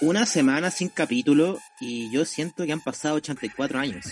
[0.00, 4.06] Una semana sin capítulo y yo siento que han pasado 84 años.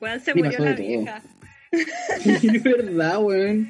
[0.00, 1.22] Weón, se murió la vieja.
[1.72, 3.68] Es verdad, weón.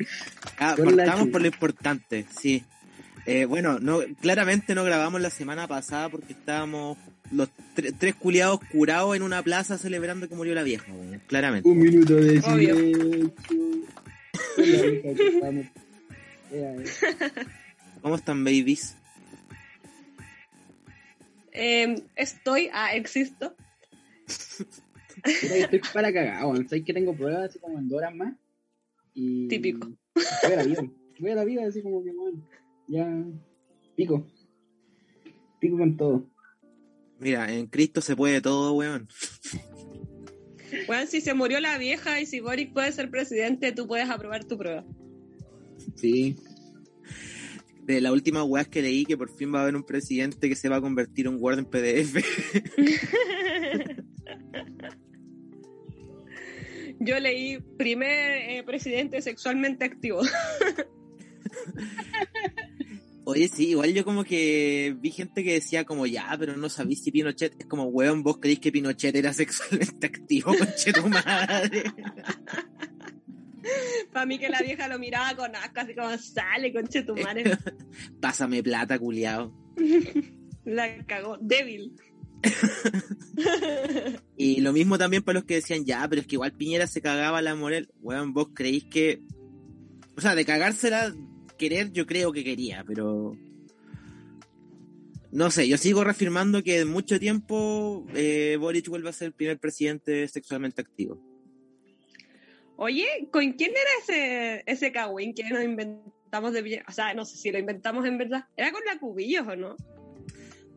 [0.58, 2.64] Ah, la partamos por lo importante, sí.
[3.30, 6.98] Eh, bueno, no, claramente no grabamos la semana pasada porque estábamos
[7.30, 11.68] los tre- tres culiados curados en una plaza celebrando que murió la vieja, weón, claramente.
[11.68, 13.32] Un minuto de silencio.
[14.56, 15.66] Con la vieja que estamos.
[16.52, 16.84] Ea, ea.
[18.02, 18.96] ¿Cómo están, babies?
[21.52, 23.54] Eh, estoy, ah, existo.
[25.24, 26.68] Estoy para cagado, weón.
[26.68, 28.34] Sabes que tengo pruebas así como en dos horas más.
[29.14, 29.48] Y.
[29.48, 29.88] Típico.
[30.14, 30.82] Voy a la vida.
[31.18, 32.44] Voy a la vida así como que, weón.
[32.90, 33.06] Ya.
[33.94, 34.26] Pico.
[35.60, 36.28] Pico con todo.
[37.20, 39.06] Mira, en Cristo se puede todo, weón.
[40.88, 44.44] Weón, si se murió la vieja y si Boric puede ser presidente, tú puedes aprobar
[44.44, 44.84] tu prueba.
[45.94, 46.34] Sí.
[47.82, 50.56] De la última weá que leí que por fin va a haber un presidente que
[50.56, 52.16] se va a convertir en Word en PDF.
[56.98, 60.22] Yo leí primer eh, presidente sexualmente activo.
[63.30, 67.04] Oye, sí, igual yo como que vi gente que decía como ya, pero no sabéis
[67.04, 71.84] si Pinochet es como weón, vos creéis que Pinochet era sexualmente activo, conche tu madre.
[74.12, 77.56] Para mí que la vieja lo miraba con asco, así como sale, conche tu madre.
[78.20, 79.54] Pásame plata, culiao.
[80.64, 81.38] La cagó.
[81.40, 81.94] Débil.
[84.36, 87.00] Y lo mismo también para los que decían, ya, pero es que igual Piñera se
[87.00, 87.92] cagaba a la Morel.
[88.00, 89.22] Weón, vos creéis que.
[90.16, 91.14] O sea, de cagársela,
[91.60, 93.36] querer, yo creo que quería, pero.
[95.30, 99.32] No sé, yo sigo reafirmando que en mucho tiempo eh, Boric vuelve a ser el
[99.32, 101.22] primer presidente sexualmente activo.
[102.76, 106.82] Oye, ¿con quién era ese, ese cagüín que nos inventamos de?
[106.88, 108.46] O sea, no sé si lo inventamos en verdad.
[108.56, 109.76] ¿Era con la Cubillos o no?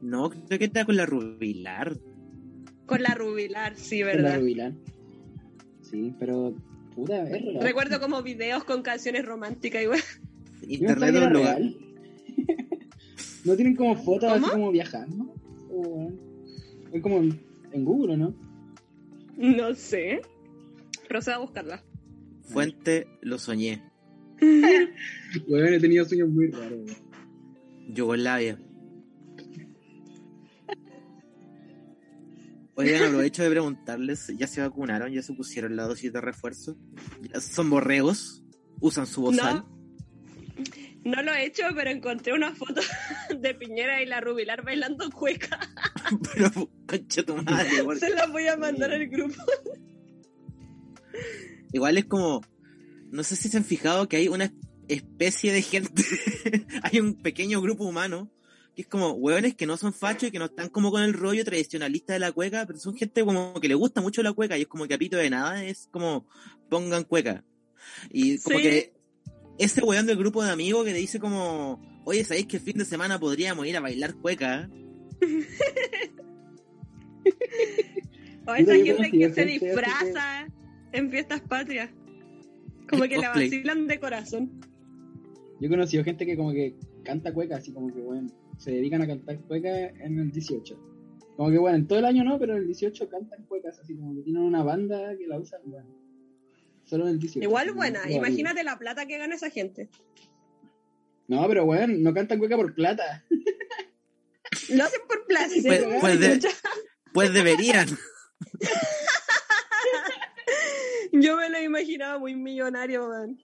[0.02, 1.98] No, creo que está con la Rubilar.
[2.86, 4.40] Con la Rubilar, sí, Con la ¿verdad?
[4.40, 4.74] Rubilar.
[5.82, 6.54] Sí, pero.
[6.98, 7.60] Es real.
[7.62, 10.02] Recuerdo como videos con canciones románticas igual.
[10.02, 10.33] Yo
[10.68, 11.58] Internet era un lugar.
[11.58, 11.78] real.
[13.46, 14.46] ¿No tienen como fotos ¿Cómo?
[14.46, 15.36] así como viajando?
[15.70, 16.12] O,
[16.92, 17.40] Es como en,
[17.72, 18.36] en Google, ¿o ¿no?
[19.38, 20.22] No sé.
[21.10, 21.84] Proceda a buscarla.
[22.44, 23.84] Fuente, lo soñé.
[25.48, 26.92] Weón, he tenido sueños muy raros.
[27.90, 28.60] Yugoslavia.
[32.76, 35.12] Oigan, aprovecho de preguntarles, ¿ya se vacunaron?
[35.12, 36.76] ¿Ya se pusieron la dosis de refuerzo?
[37.22, 38.44] ¿Ya ¿Son borregos?
[38.80, 39.58] ¿Usan su bozal?
[39.58, 39.83] No.
[41.06, 42.80] No lo he hecho, pero encontré una foto
[43.38, 45.60] de Piñera y la Rubilar bailando cueca.
[46.34, 49.36] Pero, concha tu madre, por- Se las voy a mandar al grupo.
[51.72, 52.42] Igual es como,
[53.12, 54.54] no sé si se han fijado que hay una
[54.88, 56.04] especie de gente,
[56.84, 58.30] hay un pequeño grupo humano
[58.76, 61.14] que es como hueones que no son fachos y que no están como con el
[61.14, 64.58] rollo tradicionalista de la cueca, pero son gente como que le gusta mucho la cueca
[64.58, 66.28] y es como que a pito de nada es como
[66.70, 67.44] pongan cueca.
[68.10, 68.64] Y como Sí.
[68.64, 68.94] que
[69.58, 72.78] ese weón del grupo de amigos que te dice como, oye, ¿sabéis que el fin
[72.78, 74.70] de semana podríamos ir a bailar cueca?
[78.46, 80.48] O esa gente que se disfraza
[80.92, 81.90] en fiestas patrias.
[82.90, 84.60] Como que la vacilan de corazón.
[85.60, 88.28] Yo he conocido gente que como que canta cueca, así como que, bueno,
[88.58, 90.78] se dedican a cantar cueca en el 18.
[91.38, 93.96] Como que, bueno, en todo el año no, pero en el 18 cantan cuecas, así
[93.96, 95.88] como que tienen una banda que la usan, bueno.
[96.86, 97.44] Solo en el 18.
[97.48, 99.90] Igual buena, no, imagínate la plata que gana esa gente.
[101.28, 103.24] No, pero bueno, no cantan cueca por plata.
[104.70, 105.64] Lo hacen por placer.
[105.64, 106.00] Pues- weón.
[106.02, 106.50] pues de-
[107.14, 107.88] Pues deberían.
[111.12, 113.38] Yo me lo imaginaba muy millonario, man.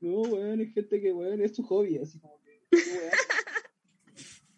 [0.00, 2.50] No, weón, es gente que, weón, es su hobby, así como que.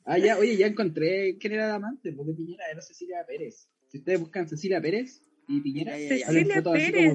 [0.04, 3.68] ah, ya, oye, ya encontré quién era la amante, de Piñera, era Cecilia Pérez.
[3.88, 7.14] Si ustedes buscan Cecilia Pérez y Piñera, Cecilia Pérez.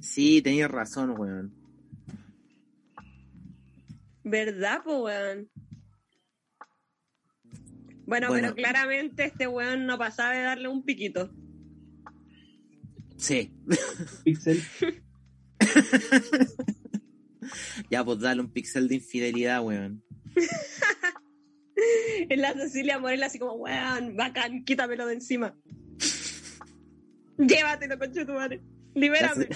[0.00, 1.54] Sí, tenías razón, weón.
[4.24, 5.48] ¿Verdad, po, weón?
[8.04, 8.48] Bueno, Bueno.
[8.48, 11.30] pero claramente este weón no pasaba de darle un piquito.
[13.16, 13.52] Sí.
[14.24, 14.62] Pixel.
[17.90, 20.02] Ya, pues dale un pixel de infidelidad, weón.
[22.28, 25.56] En la Cecilia Morel así como, weón, bacán, quítamelo de encima.
[27.46, 28.60] Llévatelo, concha de tu madre.
[28.94, 29.48] Libérame.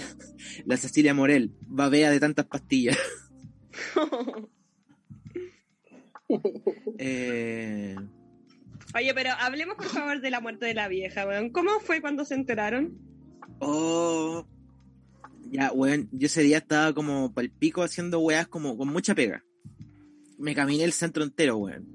[0.65, 2.97] La Cecilia Morel, babea de tantas pastillas.
[6.97, 7.95] Eh,
[8.95, 11.51] Oye, pero hablemos por favor de la muerte de la vieja, weón.
[11.51, 12.97] ¿Cómo fue cuando se enteraron?
[13.59, 14.45] oh.
[15.49, 19.41] Ya, weón, yo ese día estaba como pal pico haciendo weas como con mucha pega.
[20.37, 21.87] Me caminé el centro entero, weón.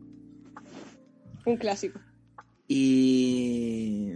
[1.45, 2.01] Un clásico.
[2.69, 4.13] Y.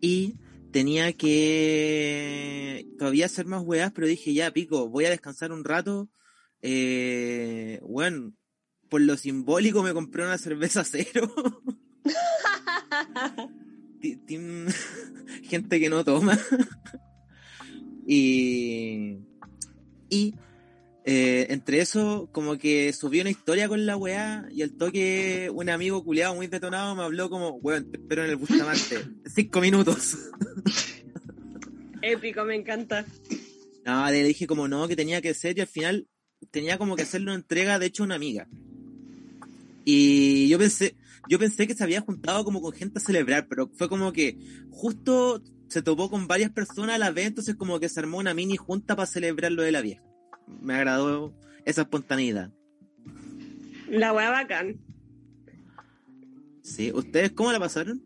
[0.00, 0.34] Y
[0.74, 6.08] tenía que todavía hacer más weas, pero dije, ya, pico, voy a descansar un rato.
[6.62, 8.32] Eh, bueno,
[8.88, 11.32] por lo simbólico me compré una cerveza cero.
[15.44, 16.36] Gente que no toma.
[18.06, 19.20] Y.
[21.06, 25.68] eh, entre eso, como que subí una historia con la weá y al toque un
[25.68, 29.04] amigo culiado muy detonado me habló como, weón, te espero en el Bustamante.
[29.26, 30.16] Cinco minutos.
[32.02, 33.04] Épico, me encanta.
[33.84, 36.08] No, le dije como no, que tenía que ser y al final
[36.50, 38.48] tenía como que hacerle una entrega, de hecho, a una amiga.
[39.84, 40.96] Y yo pensé,
[41.28, 44.38] yo pensé que se había juntado como con gente a celebrar, pero fue como que
[44.70, 48.32] justo se topó con varias personas a la vez, entonces como que se armó una
[48.32, 50.02] mini junta para celebrar lo de la vieja.
[50.46, 52.50] Me agradó esa espontaneidad.
[53.88, 54.80] La weá bacán.
[56.62, 58.02] Sí, ¿ustedes cómo la pasaron?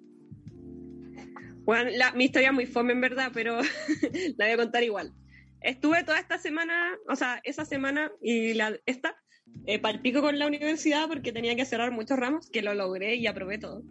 [1.64, 3.60] Bueno, la, mi historia es muy fome en verdad, pero
[4.36, 5.12] la voy a contar igual.
[5.60, 9.16] Estuve toda esta semana, o sea, esa semana y la, esta,
[9.66, 13.26] eh, palpico con la universidad porque tenía que cerrar muchos ramos, que lo logré y
[13.26, 13.82] aprobé todo.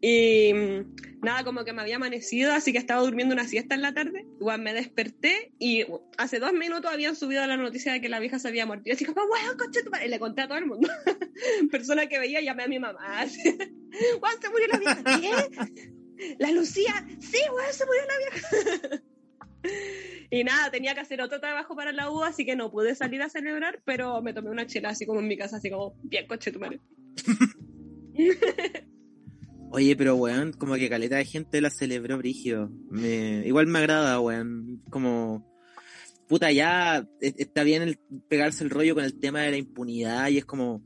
[0.00, 3.82] Y mm, nada, como que me había amanecido, así que estaba durmiendo una siesta en
[3.82, 4.26] la tarde.
[4.40, 8.20] Igual me desperté y uh, hace dos minutos habían subido la noticia de que la
[8.20, 8.88] vieja se había muerto.
[8.88, 10.06] Y así como, weón, coche tu madre.
[10.06, 10.88] Y le conté a todo el mundo.
[11.70, 13.24] Persona que veía, llamé a mi mamá.
[14.22, 15.02] Weón, se murió la vieja.
[15.20, 16.34] ¿Qué?
[16.38, 19.02] La Lucía, sí, weón, se murió la vieja.
[20.30, 23.22] y nada, tenía que hacer otro trabajo para la U, así que no pude salir
[23.22, 26.26] a celebrar, pero me tomé una chela así como en mi casa, así como, bien,
[26.26, 26.80] coche tu madre.
[29.72, 32.70] Oye, pero weón, como que caleta de gente la celebró brígido.
[32.90, 34.82] Me, igual me agrada, weón.
[34.90, 35.46] Como,
[36.28, 37.96] puta, ya e- está bien el
[38.28, 40.82] pegarse el rollo con el tema de la impunidad y es como,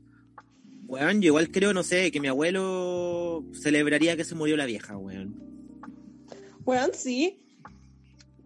[0.87, 4.95] weón, yo igual creo, no sé, que mi abuelo celebraría que se murió la vieja,
[4.97, 5.35] weón.
[6.63, 7.41] Weón, sí.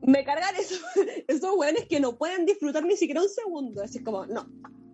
[0.02, 0.82] Me cargan esos,
[1.28, 3.84] esos weones que no pueden disfrutar ni siquiera un segundo.
[3.84, 4.50] Así como, no.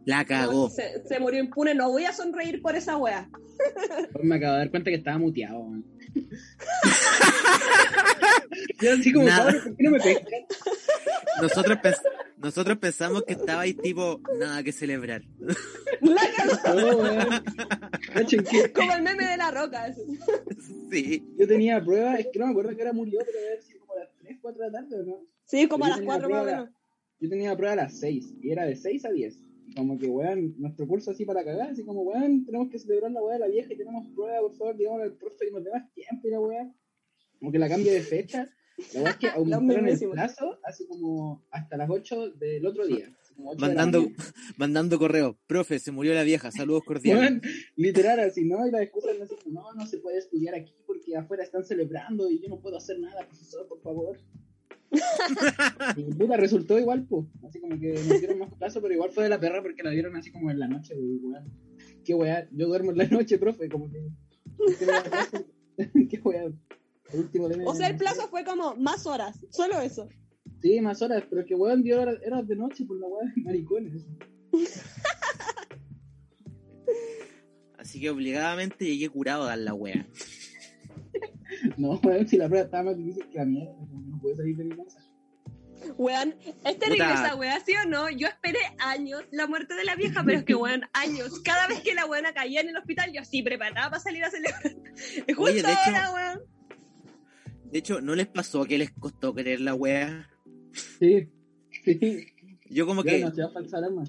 [0.05, 0.69] La cagó.
[0.69, 3.27] Se, se murió impune, no voy a sonreír por esa wea.
[4.21, 5.83] Me acabo de dar cuenta que estaba muteado, man.
[8.81, 9.97] Yo así como, ¿por qué no me?
[11.41, 12.01] Nosotros, pens-
[12.37, 15.23] nosotros pensamos que estaba ahí tipo, nada que celebrar.
[16.01, 16.21] La
[16.63, 19.83] cagó, No, que como el meme de la roca.
[19.85, 20.01] así.
[20.91, 21.25] Sí.
[21.37, 23.79] yo tenía pruebas, es que no me acuerdo que era murió, pero debe haber sido
[23.81, 25.17] como a las 3, 4 de la tarde, ¿o no?
[25.45, 26.69] Sí, como a las tenía 4 más o menos.
[27.19, 29.37] Yo tenía prueba a las 6, y era de 6 a 10.
[29.75, 33.21] Como que, weón, nuestro curso así para cagar, así como, weón, tenemos que celebrar la
[33.21, 35.71] weá de la vieja y tenemos prueba, por favor, digamos al profe y nos dé
[35.71, 36.73] más tiempo y la weá.
[37.39, 38.49] Como que la cambie de fecha.
[38.93, 43.09] La weá es que aumentaron el plazo así como hasta las 8 del otro día.
[43.21, 44.07] así como 8 de la Mandando,
[44.57, 45.37] mandando correo.
[45.47, 46.51] Profe, se murió la vieja.
[46.51, 47.41] Saludos cordiales.
[47.75, 48.67] Literal, así, ¿no?
[48.67, 52.29] Y la excusa es así, no, no se puede estudiar aquí porque afuera están celebrando
[52.29, 54.17] y yo no puedo hacer nada, profesor, por favor.
[55.97, 57.25] y puta, resultó igual, pues.
[57.47, 59.91] Así como que nos dieron más plazo, pero igual fue de la perra porque la
[59.91, 61.51] dieron así como en la noche, weón.
[62.03, 64.07] Qué weá, yo duermo en la noche, profe, como que.
[64.79, 65.43] ¿Qué weá pasa?
[66.09, 66.45] Qué weá.
[67.13, 70.09] El último de O sea, el plazo fue como más horas, solo eso.
[70.61, 73.41] Sí, más horas, pero que weón dio horas, horas de noche por la weá de
[73.41, 74.07] maricones.
[77.77, 80.07] Así que obligadamente llegué curado a dar la wea.
[81.77, 84.63] No, weón, si la prueba estaba más difícil que la mierda, no puede salir de
[84.65, 84.99] mi casa.
[85.97, 86.35] Weón,
[86.65, 87.25] es terrible Puta.
[87.27, 88.09] esa wea, ¿sí o no?
[88.09, 91.39] Yo esperé años la muerte de la vieja, pero es que, weón, años.
[91.41, 94.31] Cada vez que la weona caía en el hospital, yo así preparada para salir a
[94.31, 94.61] celebrar.
[95.27, 96.41] Es justo Oye, de hecho- ahora, weón.
[97.71, 100.29] De hecho, ¿no les pasó que les costó creer la wea?
[100.99, 101.29] Sí,
[101.83, 102.27] sí.
[102.69, 104.03] Yo como que, no se va a falsa alarma.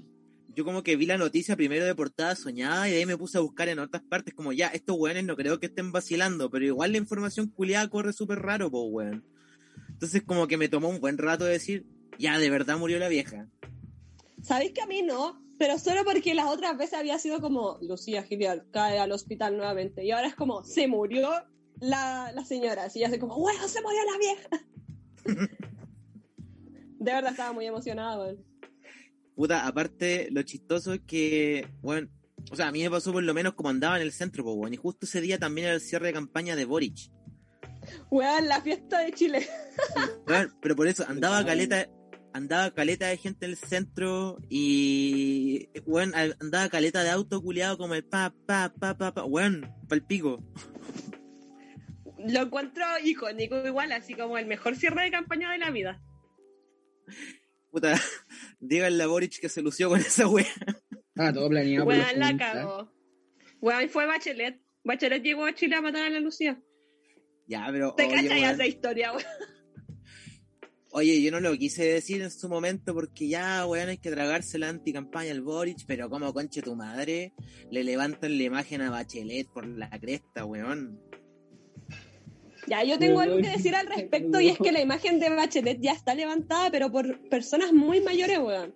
[0.57, 3.37] Yo como que vi la noticia primero de portada soñada y de ahí me puse
[3.37, 6.65] a buscar en otras partes como ya, estos weones no creo que estén vacilando, pero
[6.65, 9.23] igual la información culiada corre súper raro, po weón.
[9.87, 11.85] Entonces como que me tomó un buen rato de decir,
[12.17, 13.47] ya, de verdad murió la vieja.
[14.41, 15.39] ¿Sabéis que a mí no?
[15.59, 20.03] Pero solo porque las otras veces había sido como, Lucía Giliar cae al hospital nuevamente.
[20.03, 21.29] Y ahora es como, se murió
[21.79, 22.85] la, la señora.
[22.85, 24.49] Así ya sé como, bueno, se murió la vieja.
[26.97, 28.56] De verdad estaba muy emocionada, weón.
[29.37, 32.09] Puta, aparte, lo chistoso es que, bueno,
[32.49, 34.53] o sea, a mí me pasó por lo menos como andaba en el centro, po,
[34.53, 37.11] weón, y justo ese día también era el cierre de campaña de Boric.
[38.09, 39.47] Weón, la fiesta de Chile.
[40.27, 41.87] Weón, pero por eso andaba caleta,
[42.33, 47.93] andaba caleta de gente en el centro y weón, andaba caleta de auto culiado como
[47.93, 50.43] el pa, pa, pa, pa, pa, weón, pa'l pico.
[52.17, 56.01] Lo encuentro icónico igual, así como el mejor cierre de campaña de la vida.
[57.77, 57.93] Puta,
[58.59, 60.47] díganle a Boric que se lució con esa wea.
[61.15, 61.85] Ah, todo planeado.
[61.85, 62.91] Weón, la cagó.
[63.61, 64.59] Weón, fue Bachelet.
[64.83, 66.59] Bachelet llegó a Chile a matar a la Lucía.
[67.45, 67.93] Ya, pero.
[67.93, 68.45] ¿Te cachas weón.
[68.45, 69.23] esa historia, weón?
[70.89, 74.57] Oye, yo no lo quise decir en su momento porque ya, weón, hay que tragarse
[74.57, 77.35] la anticampaña al Boric, pero como conche tu madre,
[77.69, 80.99] le levantan la imagen a Bachelet por la cresta, weón.
[82.67, 85.79] Ya, yo tengo algo que decir al respecto y es que la imagen de Bachelet
[85.81, 88.75] ya está levantada, pero por personas muy mayores, weón.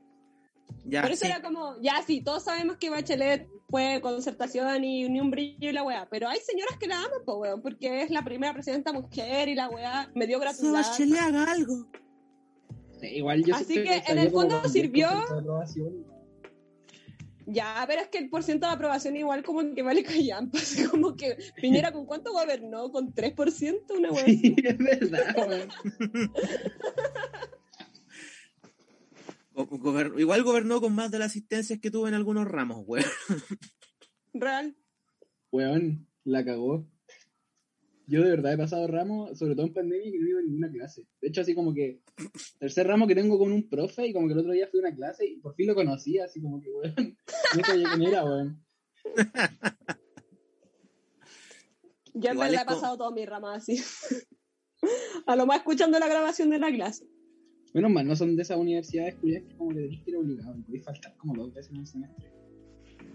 [0.86, 1.32] Ya, Por eso sí.
[1.32, 5.74] era como, ya sí, todos sabemos que Bachelet fue concertación y ni un brillo y
[5.74, 8.92] la weá, pero hay señoras que la aman, pues weón, porque es la primera presidenta
[8.92, 10.74] mujer y la weá me dio Que gratuidad.
[10.74, 11.88] Bachelet haga algo.
[13.00, 16.06] Sí, igual yo Así siento que, en el fondo, sirvió- 10% de aprobación.
[17.48, 21.16] Ya, pero es que el porciento de aprobación igual como que vale callampa, así como
[21.16, 24.26] que Piñera con cuánto gobernó, con 3%, una weá.
[24.26, 25.36] Sí, es verdad,
[29.54, 33.06] gober- Igual gobernó con más de las asistencias que tuvo en algunos ramos, weón.
[34.34, 34.76] Real.
[35.52, 36.88] Weón, la cagó.
[38.08, 40.72] Yo de verdad he pasado ramos, sobre todo en pandemia, que no iba a ninguna
[40.72, 41.08] clase.
[41.22, 42.01] De hecho, así como que
[42.60, 44.88] tercer ramo que tengo con un profe y como que el otro día fui a
[44.88, 47.17] una clase y por fin lo conocí, así como que, weón,
[47.58, 48.63] no sabía quién era, weón.
[52.13, 53.77] Yo en verdad he pasado toda mi rama así.
[55.27, 57.08] A lo más escuchando la grabación de la clase.
[57.74, 60.58] Menos mal, no son de esas universidades culiadas que como que tenés que ir obligado
[60.58, 62.41] y podés faltar como dos veces en el semestre.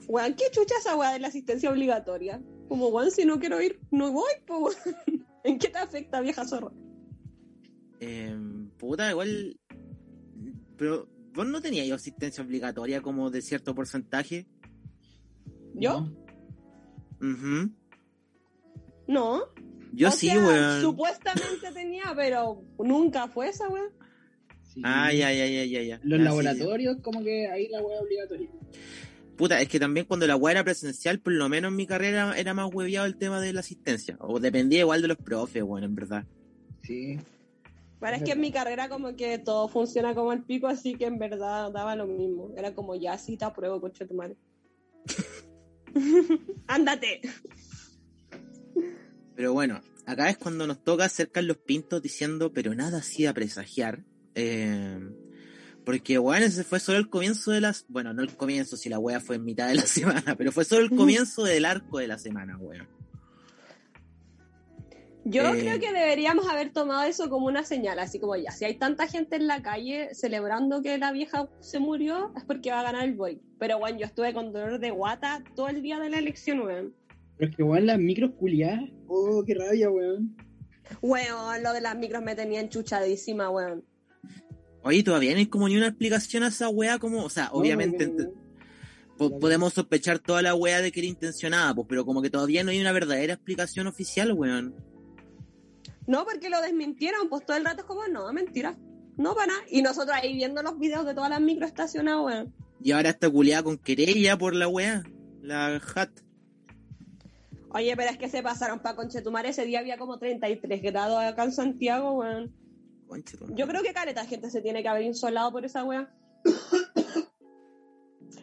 [0.06, 2.40] Weón, ¿qué chucha esa weá de la asistencia obligatoria?
[2.68, 4.58] Como, weón, si no quiero ir, no voy, po.
[4.58, 4.76] weón.
[5.44, 6.72] ¿En qué te afecta, vieja zorra?
[8.00, 9.58] Em, puta, igual.
[10.76, 14.46] Pero, ¿vos no tenías asistencia obligatoria como de cierto porcentaje?
[15.75, 16.08] ¿Yo?
[17.20, 17.70] No.
[19.06, 19.42] No.
[19.92, 20.80] Yo O sí, sea, weón.
[20.82, 23.84] Supuestamente tenía, pero nunca fue esa weá.
[24.62, 24.82] Sí.
[24.84, 26.00] Ah, ya, ya, ya, ya, ya.
[26.02, 28.50] Los sí, laboratorios, como que ahí la wea obligatoria.
[29.36, 32.36] Puta, es que también cuando la weá era presencial, por lo menos en mi carrera
[32.38, 34.16] era más hueviado el tema de la asistencia.
[34.20, 36.24] O dependía igual de los profes, bueno, en verdad.
[36.82, 37.18] Sí.
[38.00, 41.06] Pero es que en mi carrera como que todo funciona como el pico, así que
[41.06, 42.52] en verdad daba lo mismo.
[42.56, 44.36] Era como, ya sí te apruebo, coche tu madre.
[46.66, 47.20] Ándate.
[49.34, 53.34] Pero bueno, acá es cuando nos toca acercar los pintos diciendo, pero nada así a
[53.34, 54.04] presagiar.
[54.34, 54.98] Eh,
[55.86, 57.86] porque, bueno, ese fue solo el comienzo de las...
[57.88, 60.64] Bueno, no el comienzo, si la wea fue en mitad de la semana, pero fue
[60.64, 62.88] solo el comienzo del arco de la semana, weón.
[65.24, 65.60] Yo Eh.
[65.60, 69.06] creo que deberíamos haber tomado eso como una señal, así como ya, si hay tanta
[69.06, 73.04] gente en la calle celebrando que la vieja se murió, es porque va a ganar
[73.04, 73.40] el boy.
[73.58, 76.94] Pero bueno, yo estuve con dolor de guata todo el día de la elección, weón.
[77.38, 78.88] Pero es que, weón, las micros culiadas.
[79.08, 80.36] Oh, qué rabia, weón.
[81.00, 83.84] Weón, lo de las micros me tenía enchuchadísima, weón.
[84.86, 87.24] Oye, todavía no hay como ni una explicación a esa wea como...
[87.24, 88.06] O sea, obviamente...
[88.06, 88.32] no, no, ent-
[89.18, 92.62] po- podemos sospechar toda la wea de que era intencionada, pues, pero como que todavía
[92.64, 94.74] no hay una verdadera explicación oficial, weón.
[96.06, 98.78] No, porque lo desmintieron, pues todo el rato es como, no, mentira.
[99.16, 99.60] No para nada.
[99.70, 102.54] Y nosotros ahí viendo los videos de todas las micros estacionadas, weón.
[102.82, 105.02] Y ahora está culiada con querella por la wea.
[105.42, 106.10] La hat.
[107.70, 109.46] Oye, pero es que se pasaron para Conchetumar.
[109.46, 112.52] Ese día había como 33 grados acá en Santiago, weón.
[113.54, 116.12] Yo creo que caleta de gente se tiene que haber insolado por esa weá.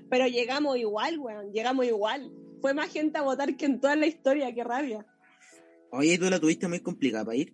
[0.10, 1.52] Pero llegamos igual, weón.
[1.52, 2.32] Llegamos igual.
[2.62, 5.06] Fue más gente a votar que en toda la historia, qué rabia.
[5.92, 7.54] Oye, tú la tuviste muy complicada para ir.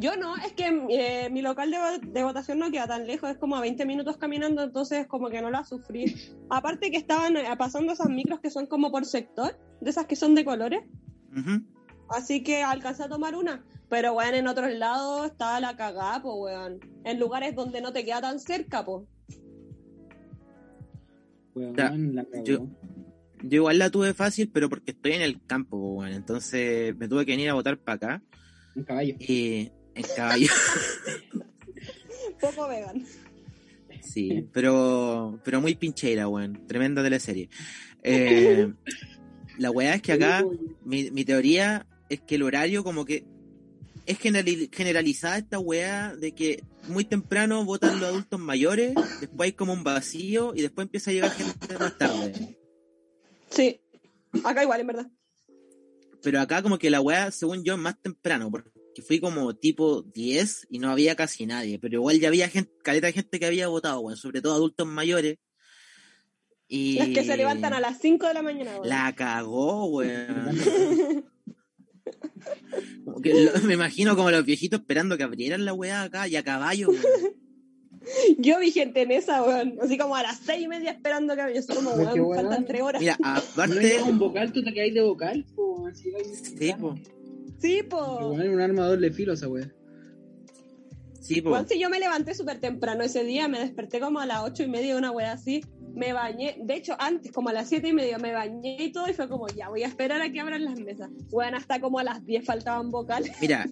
[0.00, 3.30] Yo no, es que eh, mi local de, vo- de votación no queda tan lejos,
[3.30, 6.14] es como a 20 minutos caminando, entonces como que no la sufrí.
[6.50, 10.14] Aparte que estaban eh, pasando esas micros que son como por sector, de esas que
[10.14, 10.82] son de colores,
[12.10, 13.64] así que alcancé a tomar una.
[13.90, 16.78] Pero weón, en otros lados estaba la cagada, po, weón.
[17.04, 19.06] En lugares donde no te queda tan cerca, po.
[21.54, 22.44] Weón, la cagó.
[22.44, 22.66] yo-
[23.40, 26.12] Yo igual la tuve fácil, pero porque estoy en el campo, weón.
[26.12, 28.22] Entonces me tuve que venir a votar para acá.
[28.74, 29.14] Un caballo.
[29.20, 30.48] Y en caballo.
[32.40, 33.04] Poco vegan.
[34.02, 36.66] sí, pero, pero muy pincheira, weón.
[36.66, 37.48] Tremenda teleserie.
[38.04, 38.72] Eh,
[39.58, 40.44] la weá es que acá,
[40.84, 43.24] mi, mi teoría es que el horario como que
[44.08, 49.52] es generali- generalizada esta weá de que muy temprano votan los adultos mayores, después hay
[49.52, 52.56] como un vacío y después empieza a llegar gente más tarde.
[53.50, 53.80] Sí,
[54.44, 55.06] acá igual, en verdad.
[56.22, 58.70] Pero acá como que la weá, según yo, es más temprano, porque
[59.06, 63.06] fui como tipo 10 y no había casi nadie, pero igual ya había gente, caleta
[63.06, 65.36] de gente que había votado, weón, sobre todo adultos mayores.
[66.66, 68.72] Y Las que se levantan a las 5 de la mañana.
[68.72, 68.88] weón.
[68.88, 71.24] La cagó, weón.
[73.04, 76.36] Como que lo- me imagino como los viejitos esperando que abrieran la weá acá y
[76.36, 77.02] a caballo, weón.
[78.38, 79.74] Yo vi gente en esa, weón.
[79.82, 82.36] Así como a las 6 y media esperando que yo soy como, weón, weón.
[82.36, 83.00] faltan 3 horas.
[83.02, 83.80] Mira, No aparte.
[83.80, 86.10] llega un vocal, tú te caes de vocal, po, así
[86.58, 86.94] Sí, po.
[87.60, 88.28] Sí, Pero po.
[88.34, 89.70] bueno, un arma doble filo esa wea.
[91.28, 94.68] Sí, yo me levanté súper temprano ese día, me desperté como a las 8 y
[94.68, 95.62] media, una wea así.
[95.94, 99.08] Me bañé, de hecho, antes, como a las 7 y media, me bañé y todo,
[99.08, 101.10] y fue como, ya, voy a esperar a que abran las mesas.
[101.30, 103.32] Weón, hasta como a las 10 faltaban vocales.
[103.40, 103.66] Mira,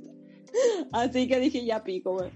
[0.92, 2.30] Así que dije, ya pico, weón.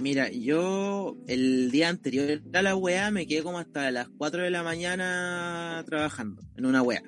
[0.00, 4.50] mira, yo el día anterior a la weá me quedé como hasta las 4 de
[4.50, 7.02] la mañana trabajando en una weá.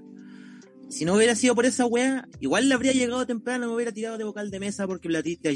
[0.89, 4.19] Si no hubiera sido por esa weá, igual le habría llegado temprano, me hubiera tirado
[4.19, 5.53] de vocal de mesa porque platiste a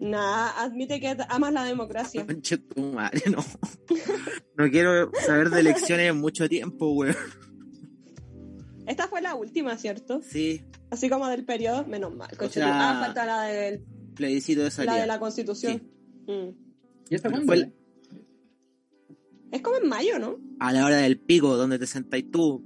[0.00, 2.26] Nah, admite que amas la democracia.
[2.26, 3.44] Conche tu madre, no.
[4.56, 7.16] No quiero saber de elecciones en mucho tiempo, weón.
[8.86, 10.20] Esta fue la última, ¿cierto?
[10.22, 12.28] Sí, Así como del periodo, menos mal.
[12.36, 13.84] conche sea, tu- ah, falta la, del-
[14.14, 15.82] plebiscito de la de la constitución.
[16.26, 16.50] Mm.
[17.10, 17.72] ¿Y esta fue
[19.50, 20.38] Es como en mayo, ¿no?
[20.60, 22.62] a la hora del pico, donde te sentáis tú,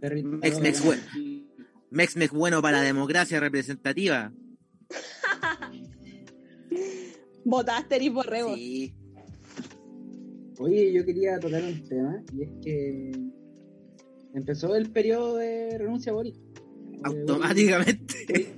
[0.00, 1.44] Mex, mex, we-
[1.90, 4.32] Mex Mex bueno para la democracia representativa.
[7.44, 8.54] Votaste y borrego.
[8.54, 8.94] Sí.
[10.58, 13.12] Oye, yo quería tocar un tema, y es que
[14.34, 16.40] empezó el periodo de renuncia a Boris.
[17.02, 18.54] Automáticamente.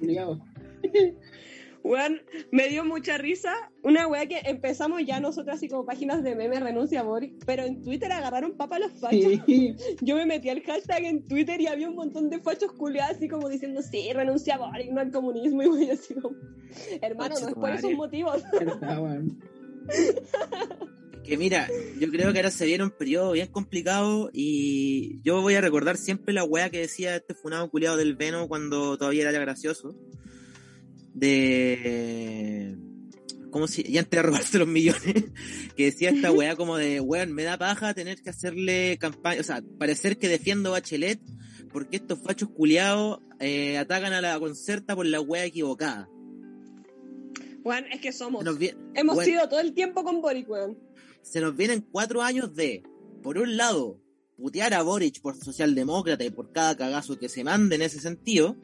[1.84, 3.52] Weón, me dio mucha risa.
[3.82, 7.64] Una weá que empezamos ya nosotros así como páginas de memes renuncia a Boris, pero
[7.64, 9.42] en Twitter agarraron papa a los fachos.
[9.44, 9.76] Sí.
[10.00, 13.28] Yo me metí al hashtag en Twitter y había un montón de fachos culiados así
[13.28, 15.62] como diciendo, sí, renuncia a Boris, no al comunismo.
[15.62, 16.34] Y voy así como,
[17.02, 18.42] hermano, no es por esos motivos.
[18.82, 19.36] Ah, bueno.
[21.22, 25.54] Que mira, yo creo que ahora se viene un periodo bien complicado y yo voy
[25.54, 29.38] a recordar siempre la weá que decía este funado culiado del Veno cuando todavía era
[29.38, 29.94] gracioso.
[31.14, 32.76] De.
[33.50, 33.84] ¿Cómo si?
[33.86, 35.02] Y antes de robarse los millones,
[35.76, 39.44] que decía esta weá como de, weón, me da paja tener que hacerle campaña, o
[39.44, 41.20] sea, parecer que defiendo Bachelet
[41.74, 46.08] porque estos fachos culiados eh, atacan a la concerta por la weá equivocada.
[47.64, 48.44] Weón, es que somos.
[48.44, 49.22] Hemos bueno.
[49.22, 50.78] sido todo el tiempo con Boris, weón.
[51.22, 52.84] se nos vienen cuatro años de,
[53.24, 54.00] por un lado,
[54.36, 58.56] putear a Boric por socialdemócrata y por cada cagazo que se mande en ese sentido,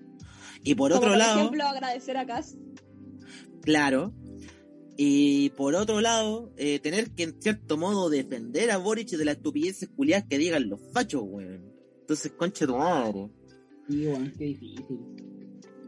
[0.63, 2.57] y por Como otro por lado, ejemplo, agradecer a Cass.
[3.63, 4.13] claro,
[5.03, 9.37] y por otro lado, eh, tener que en cierto modo defender a Boric de las
[9.37, 11.73] estupideces culiadas que digan los fachos, weón.
[12.03, 13.31] Entonces, concha tu madre.
[13.89, 14.85] Sí, weón, qué difícil.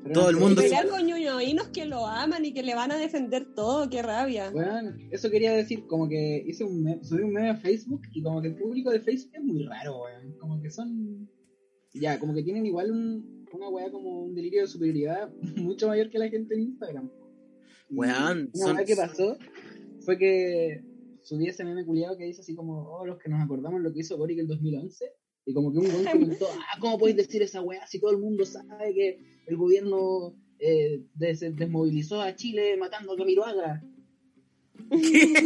[0.03, 2.97] Pero Todo el mundo Pelear con ñoñoínos que lo aman y que le van a
[2.97, 4.51] defender todo, qué rabia.
[4.51, 8.23] Bueno, eso quería decir, como que hice un meme, subí un meme a Facebook y
[8.23, 10.39] como que el público de Facebook es muy raro, weón.
[10.39, 11.29] Como que son.
[11.93, 16.11] Ya, como que tienen igual un, una weá como un delirio de superioridad mucho mayor
[16.11, 17.11] que la gente en Instagram.
[17.91, 19.37] Weón, Una son- weá que pasó
[20.05, 20.83] fue que
[21.23, 24.01] subí ese meme culiado que dice así como, oh, los que nos acordamos lo que
[24.01, 25.05] hizo Boric el 2011.
[25.45, 28.19] Y como que un weón comentó, ah, ¿cómo podéis decir esa weá si todo el
[28.19, 33.83] mundo sabe que el gobierno eh, des- desmovilizó a Chile matando a Camiroaga?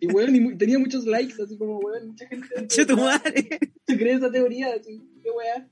[0.00, 2.48] Y weón, y mu- tenía muchos likes, así como weón, mucha gente
[2.86, 3.48] tu madre.
[3.86, 5.68] se cree esa teoría, así, qué weá.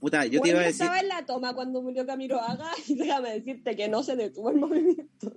[0.00, 2.70] Puta, yo te iba a yo decir, estaba en la toma cuando murió Camilo Haga
[2.86, 5.32] y déjame decirte que no se detuvo el movimiento.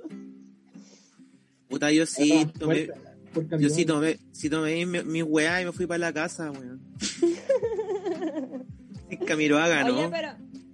[1.69, 3.02] puta, yo sí tomé, fuerte,
[3.34, 3.76] yo Camiroaga.
[3.76, 6.82] sí tomé, sí tomé mi, mi weá y me fui para la casa, weón.
[9.26, 9.98] Camiroaga, ¿no?
[9.98, 10.30] Oye, pero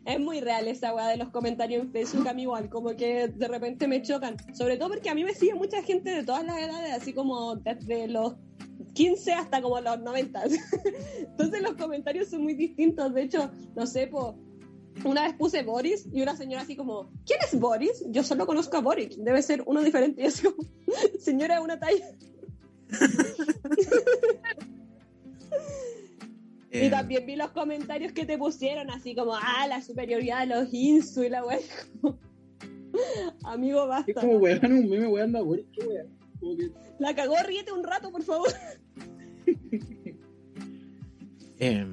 [0.05, 3.27] es muy real esa weá de los comentarios en Facebook, a mí igual, como que
[3.27, 4.35] de repente me chocan.
[4.53, 7.55] Sobre todo porque a mí me sigue mucha gente de todas las edades, así como
[7.55, 8.35] desde los
[8.95, 10.43] 15 hasta como los 90.
[11.19, 13.13] Entonces los comentarios son muy distintos.
[13.13, 14.35] De hecho, no sé, po,
[15.03, 18.03] una vez puse Boris y una señora así como, ¿quién es Boris?
[18.09, 20.23] Yo solo conozco a Boris, debe ser uno diferente.
[20.23, 20.67] Y así como,
[21.19, 22.07] señora, una talla.
[26.71, 30.47] Eh, Y también vi los comentarios que te pusieron, así como, ah, la superioridad de
[30.55, 31.57] los Insu y la weá.
[32.01, 32.19] como,
[33.45, 34.13] Amigo, Es basta.
[34.21, 36.05] como weón, un meme weón, anda, weón, qué.
[36.45, 38.47] Como que, La cagó, ríete un rato, por favor.
[41.57, 41.85] Eh,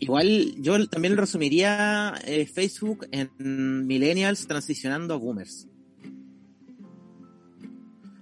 [0.00, 5.68] igual yo también resumiría eh, Facebook en millennials transicionando a boomers.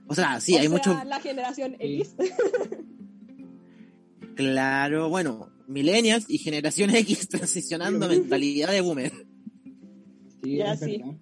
[0.07, 2.14] O sea, sí, O hay sea, muchos, La generación X.
[4.37, 9.12] claro, bueno, millennials y generación X transicionando a mentalidad de boomer.
[10.42, 10.98] sí, Ya, es sí.
[10.98, 11.16] verdad.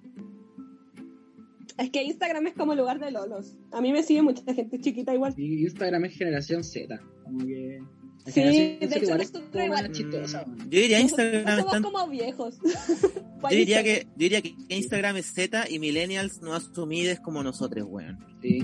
[1.77, 3.57] Es que Instagram es como lugar de lolos.
[3.73, 5.35] A mí me sigue mucha gente chiquita igual.
[5.37, 7.01] Y Instagram es generación Z.
[7.25, 7.81] Como que.
[8.27, 9.93] la Sí, de Z hecho igual es más igual.
[9.93, 10.45] chistosa.
[10.59, 12.59] Yo diría Instagram somos como viejos.
[12.63, 17.87] yo diría que yo diría que Instagram es Z y millennials no asumides como nosotros,
[17.91, 18.19] weón.
[18.41, 18.59] Sí.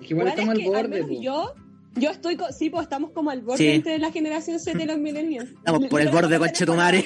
[0.00, 1.22] Es que igual Igual estamos es al que, al borde, menos po.
[1.22, 1.54] yo,
[1.96, 3.66] yo estoy, co- sí, pues estamos como al borde Sí.
[3.66, 5.50] entre la generación Z y los millennials.
[5.50, 7.04] Estamos por el borde, tener conchetumare.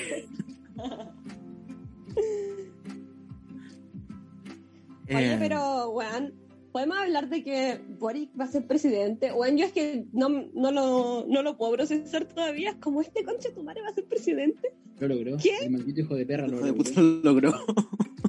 [5.09, 6.33] Oye, Eh, pero, weón,
[6.73, 9.33] podemos hablar de que Boric va a ser presidente.
[9.33, 12.71] Weón, yo es que no, no, lo, no lo puedo procesar todavía.
[12.71, 14.73] Es como este concha tu madre va a ser presidente.
[14.99, 15.37] Lo logró.
[15.37, 15.57] ¿Qué?
[15.63, 16.75] El maldito hijo de perra lo logró.
[16.75, 17.53] puta lo logró.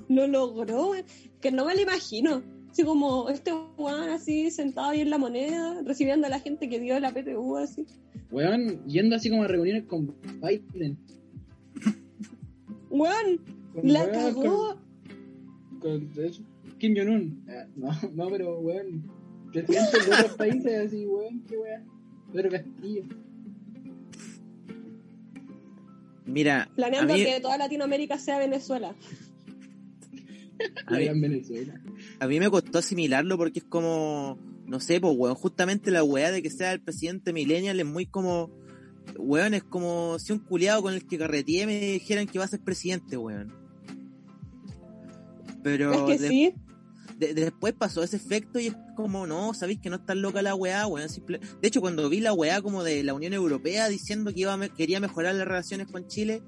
[0.09, 1.05] Lo logró, weón.
[1.41, 2.43] Que no me lo imagino.
[2.71, 6.79] Así como este weón así sentado ahí en la moneda, recibiendo a la gente que
[6.79, 7.85] dio la PTU así.
[8.31, 10.97] Weón, yendo así como a reuniones con Biden.
[12.89, 13.39] Weón,
[13.73, 14.77] Con la weón, cagó.
[15.79, 16.43] Con, con eso.
[16.79, 17.45] Kim Jong-un.
[17.49, 19.09] Ah, no, no, pero weón.
[19.51, 21.83] Presidentes de otros países así, weón, qué weón.
[22.33, 23.03] Pedro Castillo.
[26.25, 28.95] Mira, Planeando mí, que toda Latinoamérica sea Venezuela.
[30.88, 31.79] a mí- Venezuela.
[32.19, 36.31] a mí me costó asimilarlo porque es como, no sé, pues, weón, justamente la weá
[36.31, 38.49] de que sea el presidente millennial es muy como,
[39.17, 42.49] weón, es como si un culiado con el que carreteé me dijeran que va a
[42.49, 43.53] ser presidente, weón.
[45.61, 46.53] Pero es que de- sí.
[47.17, 50.41] De- después pasó ese efecto y es como, no, sabéis que no es tan loca
[50.41, 51.07] la weá, weón.
[51.61, 54.69] De hecho, cuando vi la weá como de la Unión Europea diciendo que iba a
[54.69, 56.41] quería mejorar las relaciones con Chile,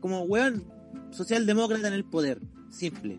[0.00, 0.64] como, weón,
[1.10, 3.18] socialdemócrata en el poder, simple.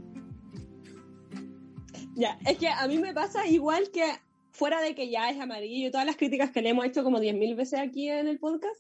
[2.16, 4.04] Ya, es que a mí me pasa igual que
[4.52, 7.56] fuera de que ya es amarillo todas las críticas que le hemos hecho como 10.000
[7.56, 8.80] veces aquí en el podcast,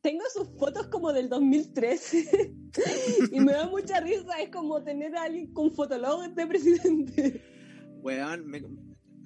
[0.00, 2.52] tengo sus fotos como del 2013
[3.32, 7.42] y me da mucha risa, es como tener a alguien con fotolog de presidente.
[8.02, 8.62] Weón, me-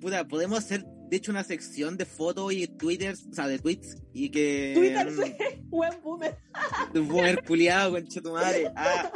[0.01, 3.97] puta, podemos hacer, de hecho, una sección de fotos y twitters, o sea, de tweets,
[4.13, 4.73] y que...
[4.75, 6.37] Twitter, sí, buen boomer.
[6.93, 8.71] Boomer culiado, concha tu madre.
[8.75, 9.13] Ah.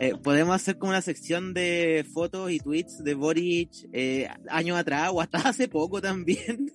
[0.00, 5.10] Eh, podemos hacer como una sección de fotos y tweets de Boric eh, años atrás
[5.12, 6.72] o hasta hace poco también.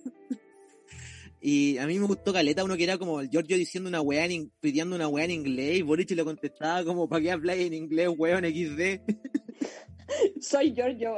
[1.46, 4.24] Y a mí me gustó Caleta, uno que era como el Giorgio diciendo una weá,
[4.24, 7.74] en, pidiendo una weá en inglés y Boric le contestaba como, ¿para qué habláis en
[7.74, 9.02] inglés, weón, XD?
[10.40, 11.16] Soy Giorgio.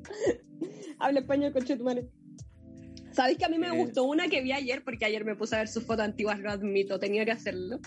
[0.98, 2.08] Habla español con Chetumare.
[3.12, 3.76] ¿Sabéis que a mí me Eh.
[3.76, 4.82] gustó una que vi ayer?
[4.82, 7.80] Porque ayer me puse a ver sus fotos antiguas, lo admito, tenía que hacerlo.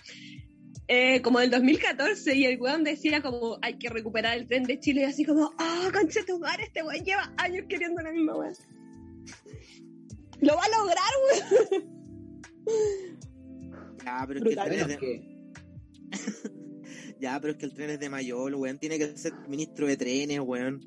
[0.88, 4.80] Eh, como del 2014, y el weón decía como, hay que recuperar el tren de
[4.80, 8.54] Chile, y así como, ah, oh, este weón lleva años queriendo la misma weón.
[10.42, 11.92] Lo va a lograr, weón.
[14.04, 15.32] Ya, pero es que el tren es de,
[17.20, 19.96] ya, pero es que el tren es de Mayol, weón, tiene que ser ministro de
[19.96, 20.82] trenes, weón.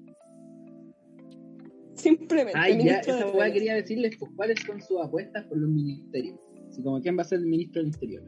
[1.94, 2.58] Simplemente.
[2.58, 5.70] Ay, ya, ministro de esa weá quería decirles, pues, ¿cuáles son sus apuestas por los
[5.70, 6.38] ministerios?
[6.68, 8.24] Así como, ¿quién va a ser el ministro del Interior?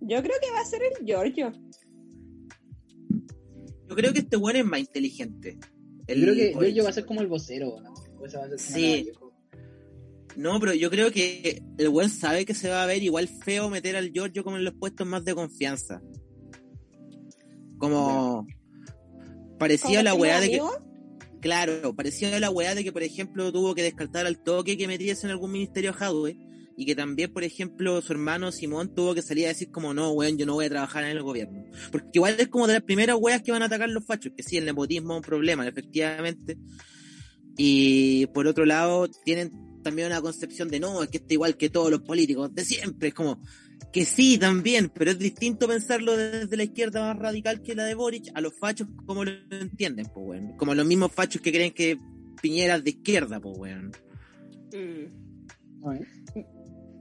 [0.00, 1.52] Yo creo que va a ser el Giorgio.
[3.88, 5.58] Yo creo que este weón es más inteligente.
[6.08, 6.52] El Yo creo que.
[6.52, 7.94] Giorgio va a ser como el vocero, ¿no?
[8.16, 9.12] Como Sí.
[10.36, 13.70] No, pero yo creo que el weón sabe que se va a ver igual feo
[13.70, 16.02] meter al Giorgio como en los puestos más de confianza.
[17.78, 18.46] Como
[19.58, 20.60] parecía ¿Como la weá de que,
[21.40, 25.26] claro, parecía la weá de que por ejemplo tuvo que descartar al toque que metiese
[25.26, 26.36] en algún ministerio Hadwe
[26.76, 30.12] y que también por ejemplo su hermano Simón tuvo que salir a decir como no,
[30.12, 31.64] weón, yo no voy a trabajar en el gobierno.
[31.90, 34.42] Porque igual es como de las primeras weas que van a atacar los fachos, que
[34.42, 36.58] sí, el nepotismo es un problema, efectivamente.
[37.56, 41.70] Y por otro lado, tienen también una concepción de no, es que está igual que
[41.70, 43.08] todos los políticos de siempre.
[43.08, 43.40] Es como
[43.92, 47.94] que sí, también, pero es distinto pensarlo desde la izquierda más radical que la de
[47.94, 50.56] Boric a los fachos como lo entienden, pues, weón.
[50.56, 51.98] Como los mismos fachos que creen que
[52.42, 53.92] Piñera es de izquierda, pues, weón.
[54.72, 55.26] Mm.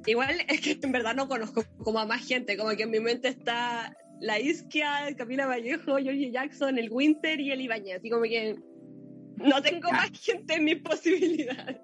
[0.06, 3.00] Igual es que en verdad no conozco como a más gente, como que en mi
[3.00, 8.24] mente está la Isquia, Camila Vallejo, Georgie Jackson, el Winter y el Ibañez, y como
[8.24, 8.56] que
[9.38, 9.94] no tengo Ya.
[9.98, 11.78] más gente en mis posibilidades.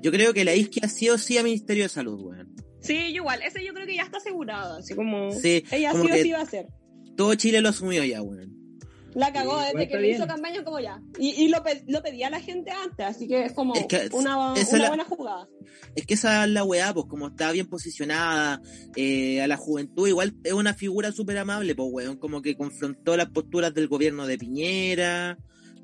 [0.00, 2.54] Yo creo que la izquierda sí o sí a Ministerio de Salud, weón.
[2.80, 6.04] Sí, yo igual, ese yo creo que ya está asegurado, así como Sí, ella como
[6.04, 6.66] sí o sí va a ser.
[7.16, 8.56] todo Chile lo asumió ya, weón.
[9.14, 11.00] La cagó desde que le hizo campaña como ya.
[11.18, 14.08] Y, y lo, pe- lo pedía la gente antes, así que es como Es que
[14.12, 15.48] una, una la- buena jugada.
[15.96, 18.60] Es que esa es la weá, pues como está bien posicionada
[18.94, 23.16] eh, a la juventud, igual es una figura súper amable, pues weón, como que confrontó
[23.16, 25.38] las posturas del gobierno de Piñera.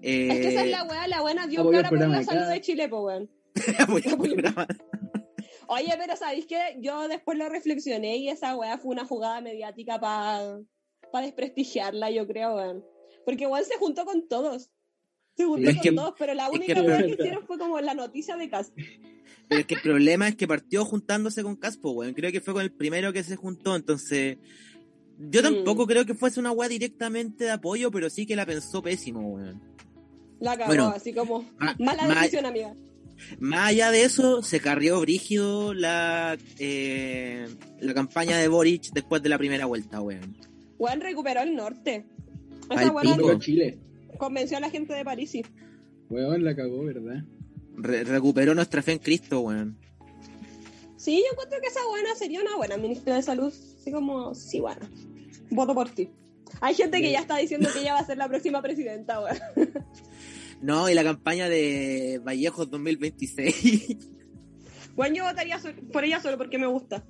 [0.06, 2.60] Eh, Es que esa es la weá, la buena dio cara por la salud de
[2.60, 3.30] Chile, pues weón.
[5.68, 6.76] Oye, pero ¿sabéis qué?
[6.80, 10.58] Yo después lo reflexioné y esa weá fue una jugada mediática para
[11.22, 12.84] desprestigiarla, yo creo, weón.
[13.24, 14.70] Porque igual se juntó con todos.
[15.36, 17.58] Se juntó Es con que- todos, pero la es única que- weá que hicieron fue
[17.58, 18.72] como la noticia de Cast.
[19.48, 22.14] Pero es que el problema es que partió juntándose con Caspo, weón.
[22.14, 24.38] Creo que fue con el primero que se juntó, entonces.
[25.18, 25.44] Yo Mm.
[25.44, 29.20] tampoco creo que fuese una weá directamente de apoyo, pero sí que la pensó pésimo,
[29.34, 29.60] weón.
[30.40, 32.74] La cagó, Bueno, así como ma- mala ma- decisión, amiga.
[33.38, 37.46] Más allá de eso, se carrió brígido la, eh,
[37.80, 40.36] la campaña de Boric después de la primera vuelta, weón.
[40.78, 42.04] Weón recuperó el norte.
[42.68, 43.16] Weá pico.
[43.26, 43.78] Pero Chile.
[44.18, 45.30] convenció a la gente de París.
[45.30, 45.42] sí.
[46.10, 47.24] Weón, la cagó, ¿verdad?
[47.76, 49.78] Re- recuperó nuestra fe en Cristo, weón.
[50.96, 53.52] Sí, yo encuentro que esa buena sería una buena ministra de salud.
[53.80, 54.86] Así como, sí, bueno.
[55.50, 56.10] Voto por ti.
[56.60, 59.36] Hay gente que ya está diciendo que ella va a ser la próxima presidenta, weón.
[60.60, 63.96] No, y la campaña de Vallejos 2026.
[64.96, 65.60] Bueno, yo votaría
[65.92, 67.02] por ella solo porque me gusta.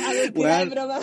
[0.00, 1.00] A ver, broma.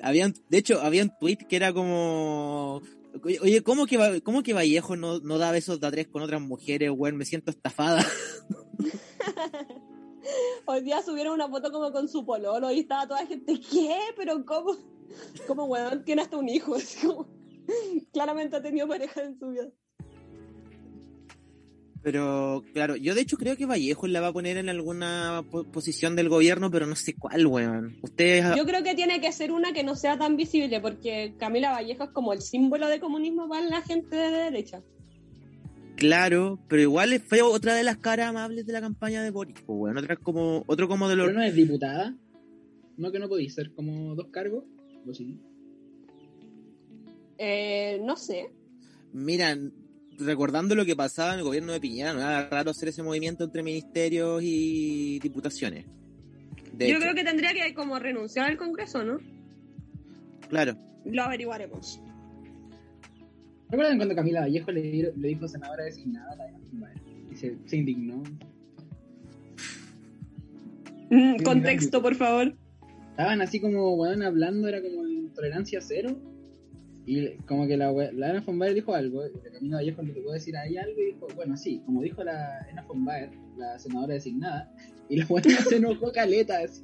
[0.00, 2.80] habían, de hecho, había un tweet que era como.
[3.42, 6.40] Oye, ¿cómo que, cómo que Vallejo no, no da besos de a tres con otras
[6.40, 7.18] mujeres, weón?
[7.18, 8.02] Me siento estafada.
[10.64, 13.98] Hoy día subieron una foto como con su pololo y estaba toda la gente, ¿qué?
[14.16, 14.78] ¿Pero cómo?
[15.46, 16.74] Como, weón, tiene hasta un hijo.
[16.76, 17.28] así como-
[18.12, 19.68] claramente ha tenido pareja en su vida.
[22.02, 25.64] Pero, claro, yo de hecho creo que Vallejo la va a poner en alguna po-
[25.64, 27.96] posición del gobierno, pero no sé cuál, weón.
[28.02, 28.54] Ustedes.
[28.56, 32.04] Yo creo que tiene que ser una que no sea tan visible, porque Camila Vallejo
[32.04, 34.82] es como el símbolo de comunismo para la gente de derecha.
[35.96, 39.78] Claro, pero igual fue otra de las caras amables de la campaña de Boris, pues,
[39.78, 39.96] weón.
[39.96, 41.28] Otra como, otro como de los.
[41.28, 42.14] Pero no es diputada.
[42.98, 44.64] No que no podéis ser como dos cargos.
[45.08, 45.40] O sí.
[47.38, 48.50] Eh, no sé.
[49.12, 49.56] Mira,
[50.18, 53.44] recordando lo que pasaba en el gobierno de Piñera, no era raro hacer ese movimiento
[53.44, 55.86] entre ministerios y diputaciones.
[56.72, 59.18] De Yo hecho, creo que tendría que como renunciar al Congreso, ¿no?
[60.48, 60.76] Claro.
[61.04, 62.00] Lo averiguaremos.
[63.70, 67.00] ¿Recuerdan cuando Camila Vallejo le, di- le dijo senadora designada a la Bueno,
[67.32, 68.22] Y se, se indignó.
[71.10, 72.54] Mm, contexto, por favor.
[73.10, 76.16] Estaban así como, weón, hablando, era como en tolerancia cero.
[77.06, 80.12] Y como que la, la Ana Fonbaer dijo algo, y de camino a Vallejo le
[80.12, 84.14] tocó decir ahí algo y dijo, bueno, sí, como dijo la Ana Fonbaer, la senadora
[84.14, 84.72] designada,
[85.08, 86.58] y la buena se enojó caleta.
[86.58, 86.82] Así,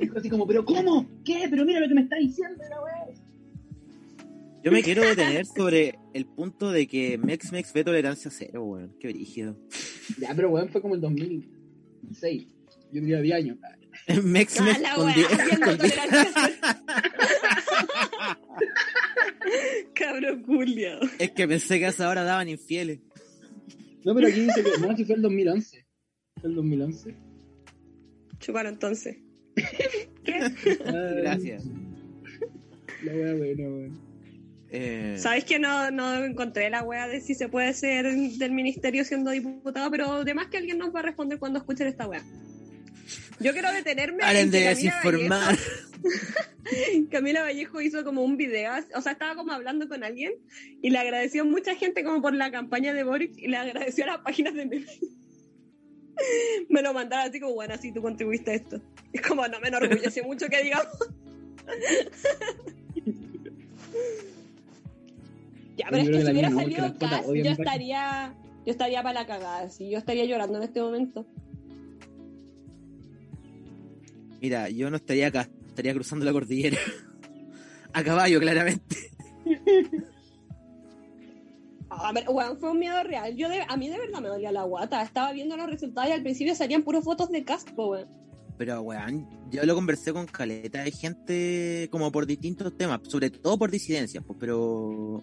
[0.00, 1.06] dijo así como, ¿pero cómo?
[1.24, 1.46] ¿Qué?
[1.50, 3.06] ¿Pero mira lo que me está diciendo la wea?
[4.62, 8.94] Yo me quiero detener sobre el punto de que Mex Mex ve tolerancia cero, weón.
[9.00, 9.56] Qué brígido.
[10.18, 12.46] Ya, pero weón fue como el 2006.
[12.92, 13.58] Yo diría 10 años.
[14.22, 15.28] Mex Mex con 10.
[19.94, 21.00] Cabro culiao.
[21.18, 23.00] Es que pensé que a esa hora daban infieles.
[24.04, 25.86] No, pero aquí dice que no, si fue el 2011.
[26.40, 27.14] Fue el 2011.
[28.38, 29.18] Chuparon entonces.
[30.24, 30.40] ¿Qué?
[31.22, 31.64] Gracias.
[33.04, 34.10] La wea buena, weón.
[34.72, 35.16] Eh...
[35.18, 39.32] Sabes que no, no encontré la wea de si se puede ser del ministerio siendo
[39.32, 42.22] diputado, pero además que alguien nos va a responder cuando escuchen esta wea.
[43.40, 44.20] Yo quiero detenerme.
[44.20, 45.56] Paren de desinformar.
[45.56, 45.89] Belleza...
[47.10, 50.34] Camila Vallejo hizo como un video, o sea, estaba como hablando con alguien
[50.82, 54.04] y le agradeció a mucha gente como por la campaña de Boric y le agradeció
[54.04, 55.00] a las páginas de memes.
[56.68, 58.82] Me lo mandaron así como, bueno, así tú contribuiste a esto.
[59.12, 60.98] Es como, no me enorgullece mucho que digamos.
[65.76, 68.34] ya, pero Yo es que si hubiera salido Cass, yo estaría,
[68.66, 71.24] yo estaría para la cagada, sí, yo estaría llorando en este momento.
[74.42, 76.78] Mira, yo no estaría acá, estaría cruzando la cordillera.
[77.92, 78.96] A caballo, claramente.
[81.92, 83.34] A ver, weón, fue un miedo real.
[83.36, 85.02] Yo de- a mí de verdad me dolía la guata.
[85.02, 88.08] Estaba viendo los resultados y al principio salían puras fotos de casco, weón.
[88.56, 93.58] Pero, weón, yo lo conversé con caleta de gente como por distintos temas, sobre todo
[93.58, 95.22] por disidencias, pues, pero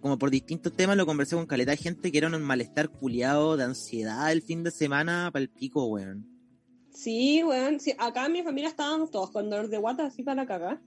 [0.00, 3.56] como por distintos temas lo conversé con caleta de gente que era un malestar culiado
[3.56, 6.24] de ansiedad el fin de semana para el pico, weón.
[6.90, 7.80] Sí, weón.
[7.80, 10.82] sí, acá en mi familia estábamos todos con dolor de guata, así para la cagada.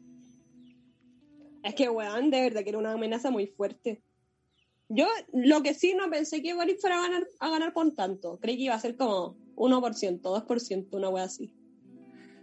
[1.64, 4.04] Es que, weón, de verdad que era una amenaza muy fuerte.
[4.90, 8.40] Yo lo que sí no pensé que Boris fuera a ganar, a ganar por tanto.
[8.42, 11.54] Creí que iba a ser como 1%, 2%, una wea así.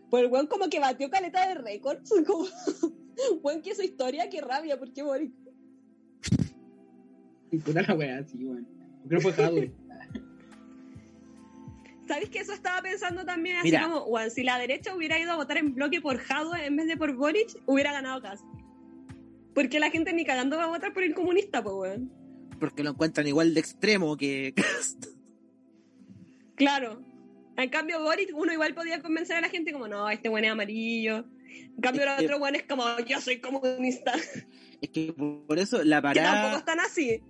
[0.09, 2.11] Pues el weón como que batió caleta de récords.
[2.27, 2.47] Como,
[3.43, 5.33] weón, que su historia, qué rabia, ¿por qué Boris?
[7.51, 8.67] Y puta la weá, sí, weón.
[9.03, 9.33] ¿Por qué no fue
[12.09, 13.57] ¿Sabes que eso estaba pensando también?
[13.59, 13.83] Así Mira.
[13.83, 16.87] como, weón, si la derecha hubiera ido a votar en bloque por Jadwe en vez
[16.89, 18.41] de por Boric, hubiera ganado Kass.
[19.55, 22.13] Porque la gente ni cagando va a votar por el comunista, pues, weón.
[22.59, 24.55] Porque lo encuentran igual de extremo que...
[26.57, 27.03] Claro.
[27.57, 30.51] En cambio, Boric, uno igual podía convencer a la gente como, no, este weón es
[30.53, 31.25] amarillo,
[31.77, 34.13] En cambio, Es los que- otros weones como, yo soy comunista.
[34.81, 37.21] Es que por eso la Que tampoco parada, están así.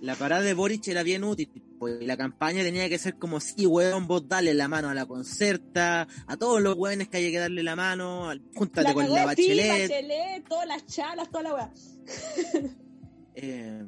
[0.00, 1.50] La parada de Boric era bien útil.
[1.78, 5.06] Pues la campaña tenía que ser como, sí, weón, vos dale la mano a la
[5.06, 9.10] concerta, a todos los weones que hay que darle la mano, al- júntate La con
[9.10, 9.82] la sí, bachelet.
[9.90, 11.72] Bachelet, todas las chalas, toda la weá.
[13.34, 13.84] eh,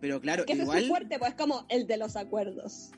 [0.00, 2.90] pero claro, Que es igual, su fuerte, pues como el de los acuerdos.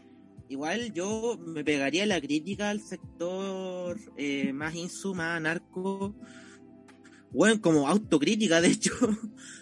[0.49, 6.15] igual yo me pegaría la crítica al sector eh, más insu, más narco.
[7.31, 8.93] Bueno, como autocrítica, de hecho.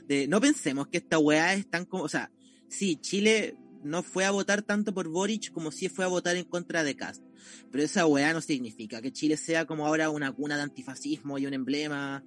[0.06, 2.04] De, no pensemos que esta weá es tan como.
[2.04, 2.30] O sea,
[2.72, 6.44] sí, Chile no fue a votar tanto por Boric como si fue a votar en
[6.44, 7.22] contra de Cast.
[7.70, 11.46] Pero esa weá no significa que Chile sea como ahora una cuna de antifascismo y
[11.46, 12.24] un emblema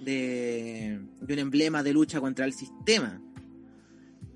[0.00, 3.22] de, de un emblema de lucha contra el sistema.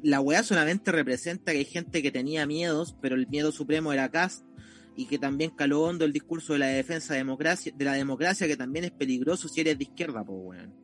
[0.02, 4.10] La weá solamente representa que hay gente que tenía miedos, pero el miedo supremo era
[4.10, 4.44] Cast
[4.96, 8.46] y que también caló hondo el discurso de la defensa de, democracia, de la democracia,
[8.46, 10.74] que también es peligroso si eres de izquierda, pues weón.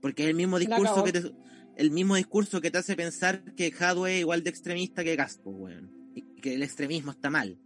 [0.00, 1.32] Porque es el mismo discurso que te,
[1.76, 5.38] el mismo discurso que te hace pensar que Hadwe es igual de extremista que pues
[5.44, 5.90] weón.
[6.14, 7.56] Y que el extremismo está mal.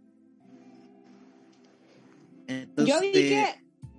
[2.47, 3.45] Entonces, Yo vi que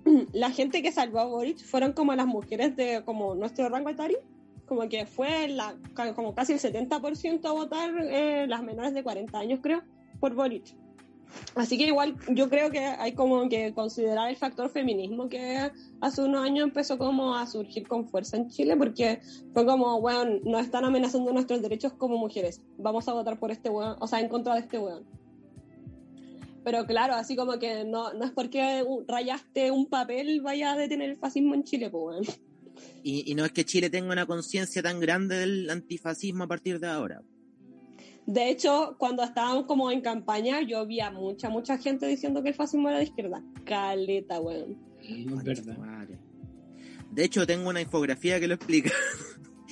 [0.33, 4.19] la gente que salvó a Boric fueron como las mujeres de como nuestro rango etario.
[4.65, 5.75] Como que fue la,
[6.15, 9.83] como casi el 70% a votar eh, las menores de 40 años, creo,
[10.19, 10.75] por Boric.
[11.55, 16.21] Así que igual yo creo que hay como que considerar el factor feminismo que hace
[16.21, 19.19] unos años empezó como a surgir con fuerza en Chile porque
[19.53, 22.61] fue como, weón, nos están amenazando nuestros derechos como mujeres.
[22.77, 25.05] Vamos a votar por este weón, o sea, en contra de este weón.
[26.63, 31.09] Pero claro, así como que no, no es porque rayaste un papel vaya a detener
[31.09, 32.25] el fascismo en Chile, pues weón.
[33.03, 36.87] y no es que Chile tenga una conciencia tan grande del antifascismo a partir de
[36.87, 37.21] ahora.
[38.31, 42.49] De hecho, cuando estábamos como en campaña, yo vi a mucha, mucha gente diciendo que
[42.49, 43.43] el fascismo era de izquierda.
[43.65, 44.77] Caleta, weón.
[45.01, 45.77] Sí, es verdad.
[45.79, 46.19] Madre.
[47.11, 48.91] De hecho, tengo una infografía que lo explica.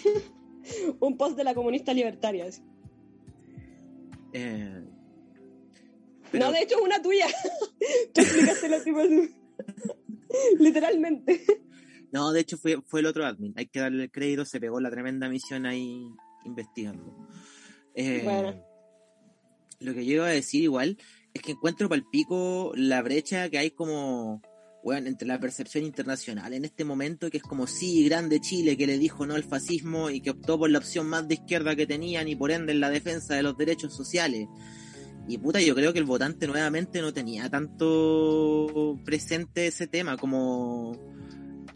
[0.99, 2.45] Un post de la comunista libertaria.
[2.45, 2.63] así.
[4.33, 4.83] Eh,
[6.31, 7.27] pero- No, de hecho es una tuya.
[8.15, 9.35] Tú explicaste lo tipo así.
[10.59, 11.43] Literalmente.
[12.11, 13.53] No, de hecho fue, fue el otro admin.
[13.55, 16.07] Hay que darle el crédito, se pegó la tremenda misión ahí
[16.43, 17.27] investigando.
[17.97, 18.63] Eh, Bueno.
[19.79, 20.97] Lo que yo iba a decir igual
[21.33, 24.41] es que encuentro palpico la brecha que hay como,
[24.83, 28.87] bueno, entre la percepción internacional en este momento, que es como sí, grande Chile, que
[28.87, 31.85] le dijo no al fascismo y que optó por la opción más de izquierda que
[31.85, 34.47] tenían y por ende en la defensa de los derechos sociales.
[35.27, 40.97] Y puta, yo creo que el votante nuevamente no tenía tanto presente ese tema como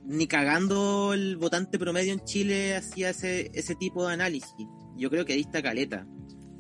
[0.06, 4.68] ni cagando el votante promedio en Chile hacía ese, ese tipo de análisis.
[4.98, 6.06] Yo creo que ahí está caleta.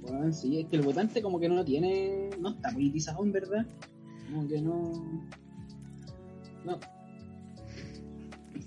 [0.01, 3.65] Bueno, sí, es que el votante como que no tiene, no está politizado en verdad.
[4.29, 4.91] Como que no...
[6.65, 6.79] No,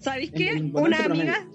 [0.05, 0.71] ¿Sabéis qué?
[0.75, 1.49] Una amiga,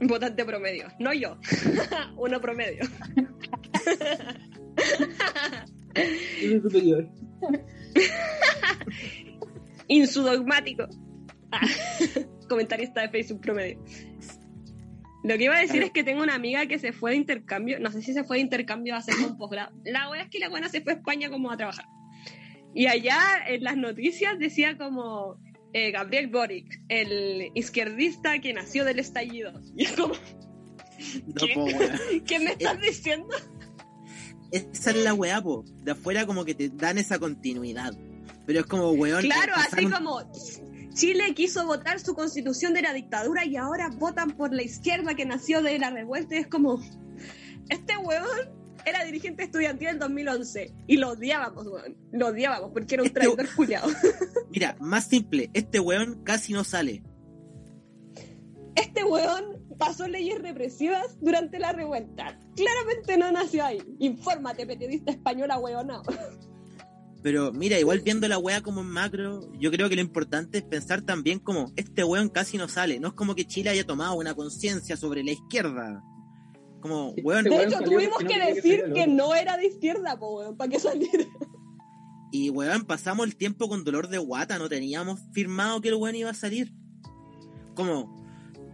[0.00, 1.38] votante promedio, no yo.
[2.18, 2.84] Uno promedio.
[6.62, 7.08] Superior.
[9.88, 10.86] Insudogmático.
[11.50, 11.62] Ah,
[12.50, 13.82] comentarista de Facebook promedio.
[15.28, 15.86] Lo que iba a decir Claro.
[15.86, 18.38] es que tengo una amiga que se fue de intercambio, no sé si se fue
[18.38, 19.76] de intercambio a hacer un posgrado.
[19.84, 21.84] La wea es que la buena se fue a España como a trabajar.
[22.74, 25.38] Y allá en las noticias decía como
[25.72, 29.52] eh, Gabriel Boric, el izquierdista que nació del estallido.
[29.76, 31.52] Y es como, No, ¿Qué?
[31.54, 31.66] po.
[32.26, 33.28] ¿qué me estás diciendo?
[34.50, 35.64] Esa es la weá, po.
[35.82, 37.92] De afuera como que te dan esa continuidad.
[38.46, 39.20] Pero es como, weón.
[39.22, 40.20] Claro, así como
[40.98, 45.24] Chile quiso votar su constitución de la dictadura y ahora votan por la izquierda que
[45.24, 46.34] nació de la revuelta.
[46.34, 46.80] Y es como,
[47.68, 51.96] este huevón era dirigente estudiantil en 2011 y lo odiábamos, weón.
[52.10, 53.88] Lo odiábamos porque era un Este- traidor culiado.
[54.50, 57.04] Mira, más simple, este weón casi no sale.
[58.74, 62.40] Este huevón pasó leyes represivas durante la revuelta.
[62.56, 63.78] Claramente no nació ahí.
[64.00, 66.02] Infórmate, periodista española huevonao.
[67.22, 70.64] Pero mira, igual viendo la weá como en macro, yo creo que lo importante es
[70.64, 73.00] pensar también como este weón casi no sale.
[73.00, 76.02] No es como que Chile haya tomado una conciencia sobre la izquierda.
[76.80, 80.70] Como, weón, De hecho, tuvimos que decir que no era de izquierda, po, weón, para
[80.70, 81.24] que saliera.
[82.30, 86.14] y weón, pasamos el tiempo con dolor de guata, no teníamos firmado que el weón
[86.14, 86.72] iba a salir.
[87.74, 88.16] Como,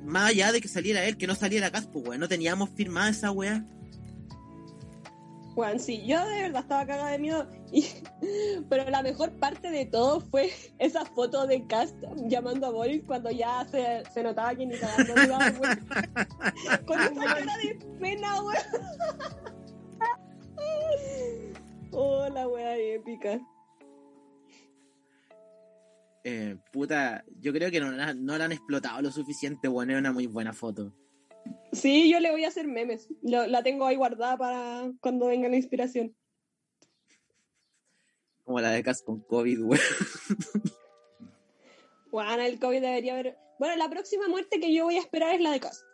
[0.05, 3.31] más allá de que saliera él, que no saliera Caspo, weón, no teníamos firmada esa
[3.31, 3.67] weá.
[5.55, 7.49] Juan, sí, yo de verdad estaba cagada de miedo.
[7.73, 7.87] Y-
[8.69, 11.97] pero la mejor parte de todo fue esa foto de Cast
[12.27, 15.15] llamando a Boris cuando ya se, se notaba que ni cagando
[15.59, 16.03] cuenta.
[16.87, 18.55] Con esa cara de pena, weón.
[21.97, 23.39] Oh, la wea épica.
[26.25, 30.11] Eh, puta, yo creo que no, no la han explotado lo suficiente, bueno, es una
[30.11, 30.93] muy buena foto.
[31.75, 33.09] Sí, yo le voy a hacer memes.
[33.23, 36.17] Lo- la tengo ahí guardada para cuando venga la inspiración.
[38.45, 39.81] Como la de Cas con COVID, weón.
[42.11, 43.37] Bueno, el COVID debería haber.
[43.59, 45.85] Bueno, la próxima muerte que yo voy a esperar es la de Cas.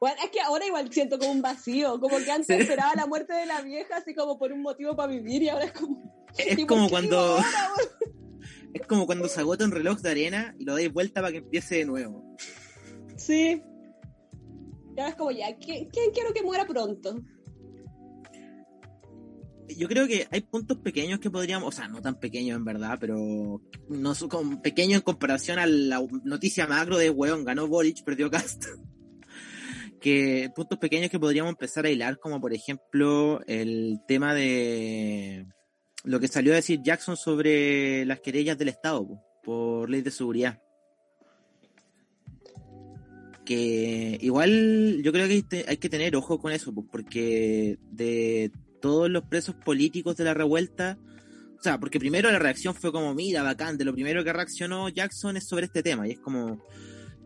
[0.00, 2.62] Bueno, es que ahora igual siento como un vacío, como que antes Sí.
[2.62, 5.64] esperaba la muerte de la vieja así como por un motivo para vivir y ahora
[5.64, 6.28] es como...
[6.38, 7.44] Es ¿y por como cuando ahora,
[8.74, 11.38] es como cuando se agota un reloj de arena y lo dais vuelta para que
[11.38, 12.36] empiece de nuevo.
[13.16, 13.60] Sí.
[14.98, 17.22] Y ahora es como ya, ¿quién, quiero que muera pronto?
[19.68, 22.98] Yo creo que hay puntos pequeños que podríamos, o sea, no tan pequeños en verdad,
[22.98, 28.28] pero no son pequeños en comparación a la noticia macro de weón, ganó Boric, perdió
[28.28, 28.64] Cast.
[30.00, 35.46] que puntos pequeños que podríamos empezar a hilar, como por ejemplo el tema de
[36.02, 40.10] lo que salió a decir Jackson sobre las querellas del Estado po, por ley de
[40.10, 40.60] seguridad.
[43.48, 47.78] Que igual yo creo que hay, te- hay que tener ojo con eso, po, porque
[47.90, 50.98] de todos los presos políticos de la revuelta,
[51.58, 54.90] o sea, porque primero la reacción fue como, mira, bacán, de lo primero que reaccionó
[54.90, 56.62] Jackson es sobre este tema, y es como,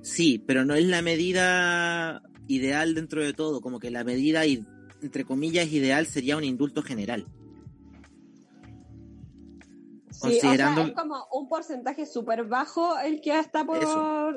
[0.01, 5.25] sí, pero no es la medida ideal dentro de todo, como que la medida, entre
[5.25, 7.27] comillas, ideal sería un indulto general.
[10.13, 14.33] Sí, Considerando- o sea, es como un porcentaje súper bajo el que está por, Eso.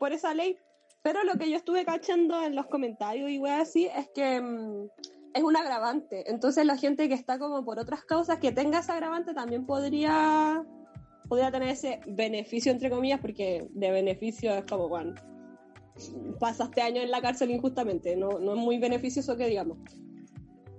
[0.00, 0.56] por esa ley.
[1.02, 4.88] Pero lo que yo estuve cachando en los comentarios y weas así es que mm,
[5.34, 6.30] es un agravante.
[6.30, 10.64] Entonces la gente que está como por otras causas que tenga ese agravante también podría,
[11.28, 15.14] podría tener ese beneficio, entre comillas, porque de beneficio es como, bueno,
[16.40, 18.16] pasaste años en la cárcel injustamente.
[18.16, 19.78] No, no es muy beneficioso que digamos.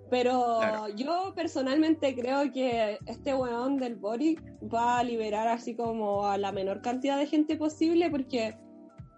[0.09, 0.87] Pero Claro.
[0.89, 6.51] yo personalmente creo que este weón del Boric va a liberar así como a la
[6.51, 8.57] menor cantidad de gente posible porque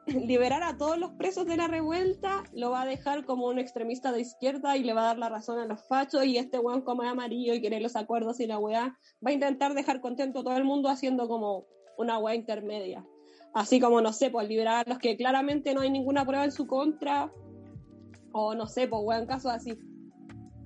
[0.07, 4.11] liberar a todos los presos de la revuelta lo va a dejar como un extremista
[4.11, 6.81] de izquierda y le va a dar la razón a los fachos y este weón
[6.81, 10.39] como es amarillo y quiere los acuerdos y la weá va a intentar dejar contento
[10.39, 11.65] a todo el mundo haciendo como
[11.97, 13.05] una weá intermedia.
[13.53, 16.53] Así como, no sé, pues liberar a los que claramente no hay ninguna prueba en
[16.53, 17.31] su contra
[18.31, 19.77] o no sé, pues weón, casos así.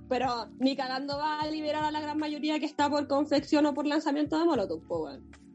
[0.08, 3.74] Pero ni cagando va a liberar a la gran mayoría que está por confección o
[3.74, 5.45] por lanzamiento de Molotov, po, weón.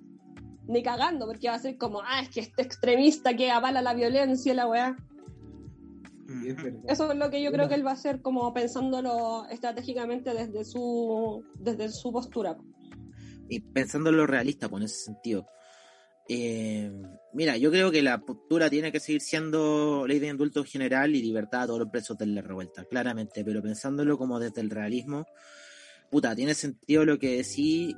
[0.71, 3.93] Ni cagando, porque va a ser como, ah, es que este extremista que avala la
[3.93, 4.95] violencia y la weá.
[6.27, 6.57] Sí, es.
[6.87, 10.63] Eso es lo que yo creo que él va a hacer como pensándolo estratégicamente desde
[10.63, 12.57] su, desde su postura.
[13.49, 15.45] y pensando en lo realista, pues en ese sentido.
[16.29, 16.89] Eh,
[17.33, 21.21] mira, yo creo que la postura tiene que seguir siendo ley de indulto general y
[21.21, 25.25] libertad a todos los presos de la revuelta, claramente, pero pensándolo como desde el realismo,
[26.09, 27.95] puta, tiene sentido lo que decís,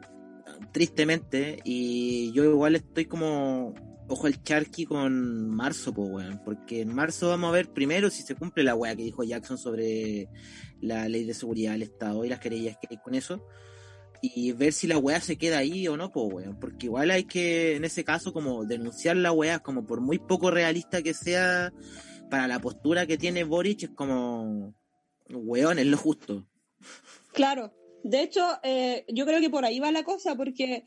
[0.72, 3.74] tristemente, y yo igual estoy como
[4.07, 8.22] ojo al charqui con marzo, pues, weón, porque en marzo vamos a ver primero si
[8.24, 10.30] se cumple la weá que dijo Jackson sobre
[10.82, 13.45] la ley de seguridad del Estado y las querellas que hay con eso
[14.26, 16.57] y ver si la weá se queda ahí o no, pues weón.
[16.57, 20.49] Porque igual hay que, en ese caso, como denunciar la weá, como por muy poco
[20.49, 21.74] realista que sea
[22.30, 24.74] para la postura que tiene Boric, es como,
[25.30, 26.47] weón, es lo justo.
[27.34, 27.74] Claro.
[28.03, 30.85] De hecho, eh, yo creo que por ahí va la cosa, porque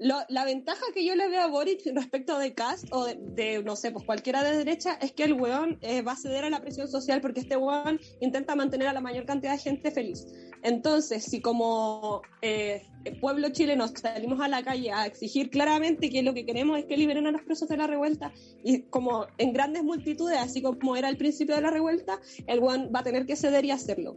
[0.00, 3.90] la ventaja que yo le veo a Boric respecto de Cast o de, no sé,
[3.92, 6.88] pues cualquiera de derecha, es que el weón eh, va a ceder a la presión
[6.88, 10.26] social porque este weón intenta mantener a la mayor cantidad de gente feliz.
[10.62, 16.22] Entonces, si como eh, el pueblo chileno salimos a la calle a exigir claramente que
[16.22, 18.32] lo que queremos es que liberen a los presos de la revuelta,
[18.64, 22.90] y como en grandes multitudes, así como era al principio de la revuelta, el weón
[22.94, 24.16] va a tener que ceder y hacerlo.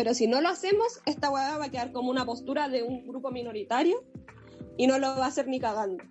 [0.00, 3.06] Pero si no lo hacemos, esta weá va a quedar como una postura de un
[3.06, 4.02] grupo minoritario
[4.78, 6.02] y no lo va a hacer ni cagando.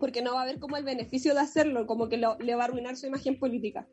[0.00, 2.62] Porque no va a haber como el beneficio de hacerlo, como que lo- le va
[2.62, 3.86] a arruinar su imagen política.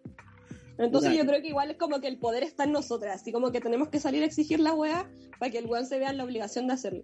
[0.80, 3.52] Entonces yo creo que igual es como que el poder está en nosotras, así como
[3.52, 5.08] que tenemos que salir a exigir la weá
[5.40, 7.04] para que el weón se vea en la obligación de hacerlo.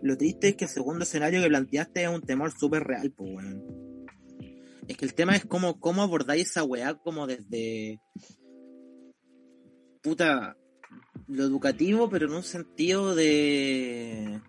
[0.00, 3.34] Lo triste es que el segundo escenario que planteaste es un temor súper real, pues
[3.34, 4.06] weón.
[4.86, 8.00] Es que el tema es cómo, cómo abordáis esa weá como desde.
[10.00, 10.56] Puta.
[11.28, 14.40] Lo educativo, pero en un sentido de.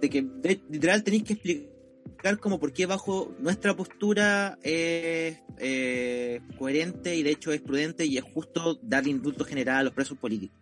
[0.00, 0.22] De que
[0.70, 7.30] literal tenéis que explicar como por qué bajo nuestra postura es eh, coherente y de
[7.30, 10.58] hecho es prudente y es justo dar indulto general a los presos políticos.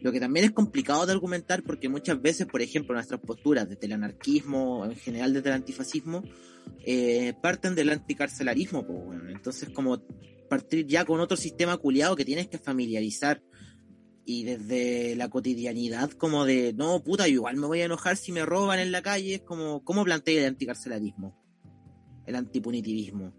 [0.00, 3.86] Lo que también es complicado de argumentar porque muchas veces, por ejemplo, nuestras posturas desde
[3.86, 6.22] el anarquismo, en general desde el antifascismo,
[6.84, 8.86] eh, parten del anticarcelarismo.
[8.86, 9.30] pues, bueno.
[9.30, 10.02] Entonces, como
[10.48, 13.42] partir ya con otro sistema culiado que tienes que familiarizar
[14.26, 18.44] y desde la cotidianidad como de, no, puta, igual me voy a enojar si me
[18.44, 21.36] roban en la calle, es como, ¿cómo plantea el anticarcelarismo?
[22.26, 23.34] El antipunitivismo.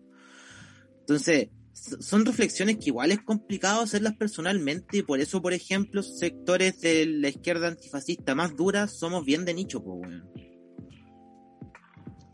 [1.00, 6.80] Entonces, son reflexiones que igual es complicado hacerlas personalmente y por eso, por ejemplo, sectores
[6.82, 10.26] de la izquierda antifascista más duras somos bien de nicho, pues, bueno.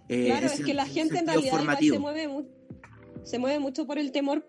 [0.10, 2.30] Eh, claro, es que la gente en realidad se mueve,
[3.24, 4.45] se mueve mucho por el temor,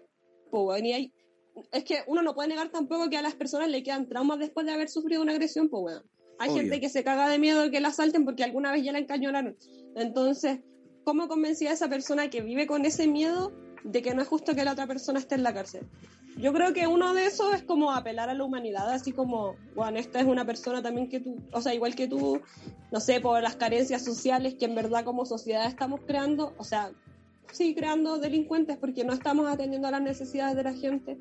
[0.50, 1.12] pues, y hay,
[1.70, 4.66] es que uno no puede negar tampoco que a las personas le quedan traumas después
[4.66, 6.02] de haber sufrido una agresión, pues, bueno.
[6.38, 8.90] Hay gente que se caga de miedo de que la asalten porque alguna vez ya
[8.90, 9.56] la encañonaron.
[9.94, 10.60] Entonces,
[11.04, 13.52] ¿cómo convencía a esa persona que vive con ese miedo
[13.84, 15.86] de que no es justo que la otra persona esté en la cárcel.
[16.38, 19.98] Yo creo que uno de esos es como apelar a la humanidad, así como, bueno,
[19.98, 22.40] esta es una persona también que tú, o sea, igual que tú,
[22.90, 26.90] no sé, por las carencias sociales que en verdad como sociedad estamos creando, o sea,
[27.52, 31.18] sí creando delincuentes porque no estamos atendiendo a las necesidades de la gente,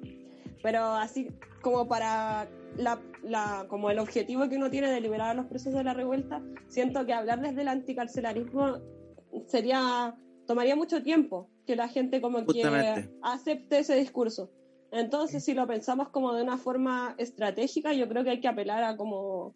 [0.64, 1.28] pero así
[1.62, 5.74] como para la, la, como el objetivo que uno tiene de liberar a los presos
[5.74, 8.80] de la revuelta, siento que hablar desde el anticarcelarismo
[9.48, 10.16] sería
[10.48, 14.52] tomaría mucho tiempo que la gente como que acepte ese discurso.
[14.92, 18.84] Entonces, si lo pensamos como de una forma estratégica, yo creo que hay que apelar
[18.84, 19.56] a como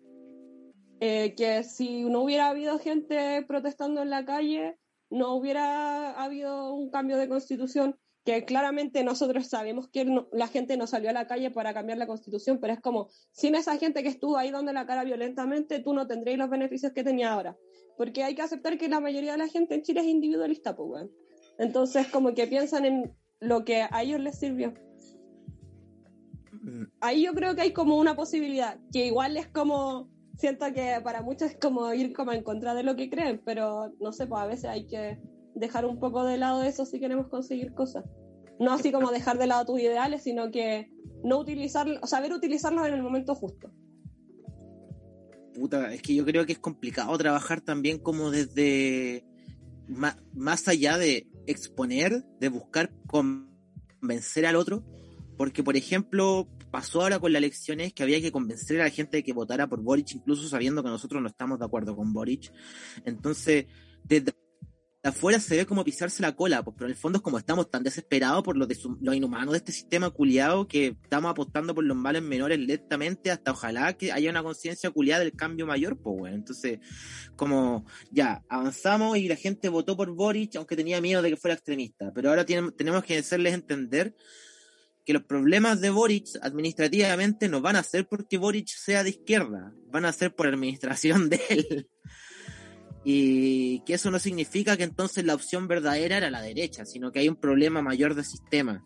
[1.01, 4.77] eh, que si no hubiera habido gente protestando en la calle,
[5.15, 10.87] no hubiera habido un cambio de constitución, que claramente nosotros sabemos que la gente no
[10.87, 14.09] salió a la calle para cambiar la constitución, pero es como, sin esa gente que
[14.09, 17.55] estuvo ahí dando la cara violentamente, tú no tendrías los beneficios que tenía ahora.
[17.97, 20.89] Porque hay que aceptar que la mayoría de la gente en Chile es individualista, pues,
[20.89, 21.09] bueno.
[21.59, 24.73] Entonces, como que piensan en lo que a ellos les sirvió.
[26.51, 26.85] Mm.
[26.99, 31.21] Ahí yo creo que hay como una posibilidad, que igual es como, siento que para
[31.21, 34.41] muchos es como ir como en contra de lo que creen, pero no sé, pues
[34.41, 35.19] a veces hay que
[35.53, 38.05] dejar un poco de lado eso si queremos conseguir cosas.
[38.59, 40.89] No así como dejar de lado tus ideales, sino que
[41.23, 43.71] no utilizar, saber utilizarlos en el momento justo
[45.55, 49.25] puta, es que yo creo que es complicado trabajar también como desde
[49.87, 54.83] más, allá de exponer, de buscar convencer al otro,
[55.37, 59.15] porque por ejemplo pasó ahora con las elecciones que había que convencer a la gente
[59.15, 62.51] de que votara por Boric, incluso sabiendo que nosotros no estamos de acuerdo con Boric.
[63.05, 63.67] Entonces,
[64.03, 64.33] desde
[65.01, 67.71] afuera se ve como pisarse la cola, pues, pero en el fondo es como estamos
[67.71, 71.85] tan desesperados por lo, de lo inhumano de este sistema culiado que estamos apostando por
[71.85, 76.17] los males menores lentamente hasta ojalá que haya una conciencia culiada del cambio mayor, pues
[76.17, 76.35] bueno.
[76.35, 76.79] Entonces,
[77.37, 81.55] como ya, avanzamos y la gente votó por Boric aunque tenía miedo de que fuera
[81.55, 84.13] extremista, pero ahora tenemos que hacerles entender
[85.05, 89.73] que los problemas de Boric administrativamente no van a ser porque Boric sea de izquierda,
[89.91, 91.89] van a ser por administración de él
[93.07, 97.19] y que eso no significa que entonces la opción verdadera era la derecha, sino que
[97.19, 98.83] hay un problema mayor de sistema.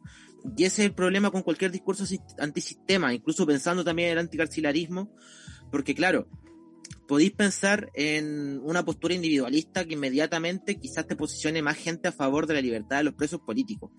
[0.58, 2.04] Y ese es el problema con cualquier discurso
[2.38, 5.16] antisistema, incluso pensando también en el anticarcelarismo,
[5.72, 6.28] porque claro,
[7.08, 12.46] podéis pensar en una postura individualista que inmediatamente quizás te posicione más gente a favor
[12.46, 13.92] de la libertad de los presos políticos.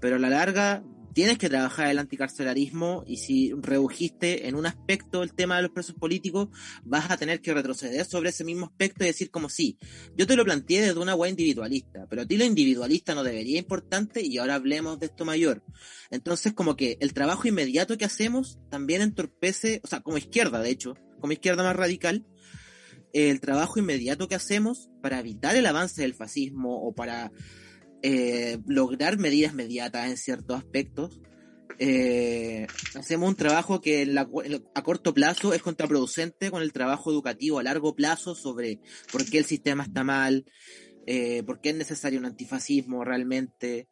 [0.00, 0.82] Pero a la larga
[1.14, 5.70] tienes que trabajar el anticarcelarismo y si redujiste en un aspecto el tema de los
[5.70, 6.48] presos políticos,
[6.84, 9.78] vas a tener que retroceder sobre ese mismo aspecto y decir como sí,
[10.16, 13.58] yo te lo planteé desde una web individualista, pero a ti lo individualista no debería
[13.58, 15.62] importante y ahora hablemos de esto mayor.
[16.10, 20.70] Entonces como que el trabajo inmediato que hacemos también entorpece, o sea, como izquierda de
[20.70, 22.26] hecho, como izquierda más radical,
[23.12, 27.30] el trabajo inmediato que hacemos para evitar el avance del fascismo o para
[28.06, 31.22] eh, lograr medidas mediatas en ciertos aspectos.
[31.78, 34.14] Eh, hacemos un trabajo que
[34.74, 38.78] a corto plazo es contraproducente con el trabajo educativo a largo plazo sobre
[39.10, 40.44] por qué el sistema está mal,
[41.06, 43.88] eh, por qué es necesario un antifascismo realmente.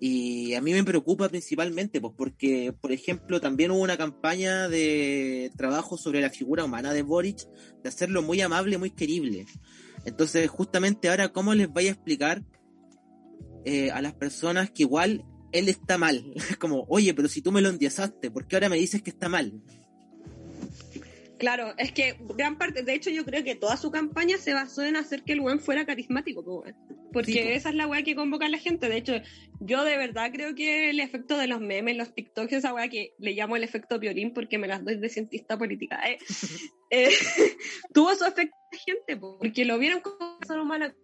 [0.00, 5.52] Y a mí me preocupa principalmente, pues porque, por ejemplo, también hubo una campaña de
[5.56, 7.46] trabajo sobre la figura humana de Boric,
[7.80, 9.46] de hacerlo muy amable, muy querible.
[10.04, 12.42] Entonces, justamente ahora, ¿cómo les voy a explicar
[13.64, 16.34] eh, a las personas que igual él está mal.
[16.58, 19.28] Como, oye, pero si tú me lo endiezaste, ¿por qué ahora me dices que está
[19.28, 19.62] mal?
[21.42, 24.84] Claro, es que gran parte, de hecho yo creo que toda su campaña se basó
[24.84, 26.62] en hacer que el buen fuera carismático,
[27.12, 28.88] porque esa es la weá que convoca a la gente.
[28.88, 29.14] De hecho,
[29.58, 33.14] yo de verdad creo que el efecto de los memes, los TikToks, esa weá que
[33.18, 36.18] le llamo el efecto Piorín porque me las doy de cientista política, eh,
[36.90, 37.10] eh
[37.92, 40.94] tuvo su efecto de gente, porque lo vieron como persona humana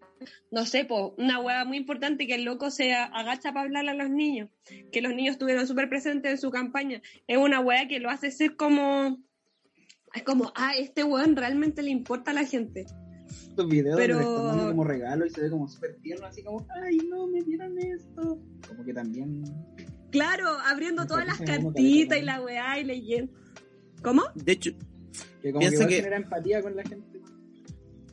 [0.50, 3.94] no sé, pues una hueá muy importante que el loco se agacha para hablarle a
[3.94, 4.50] los niños,
[4.92, 8.30] que los niños estuvieron súper presentes en su campaña, es una hueá que lo hace
[8.30, 9.22] ser como,
[10.14, 12.86] es como, ah, este weón realmente le importa a la gente.
[13.28, 14.20] Estos videos Pero...
[14.20, 17.78] donde como regalo y se ve como súper tierno, así como, ay, no, me dieron
[17.78, 18.40] esto.
[18.66, 19.42] Como que también...
[20.10, 23.32] Claro, abriendo todas las cartitas y la weá y leyendo.
[24.02, 24.22] ¿Cómo?
[24.34, 24.70] De hecho,
[25.42, 25.96] Que como Piensa que, que- que...
[25.96, 27.17] genera empatía con la gente.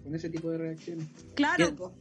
[0.06, 1.08] Con ese tipo de reacciones.
[1.34, 1.76] Claro, Bien.
[1.76, 1.92] po.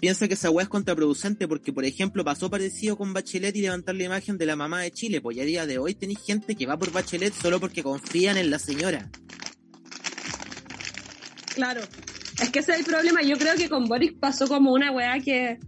[0.00, 3.94] piensa que esa weá es contraproducente porque, por ejemplo, pasó parecido con Bachelet y levantar
[3.94, 5.20] la imagen de la mamá de Chile.
[5.20, 8.36] Pues ya a día de hoy tenéis gente que va por Bachelet solo porque confían
[8.36, 9.08] en la señora.
[11.54, 11.82] Claro.
[12.42, 13.22] Es que ese es el problema.
[13.22, 15.60] Yo creo que con Boris pasó como una weá que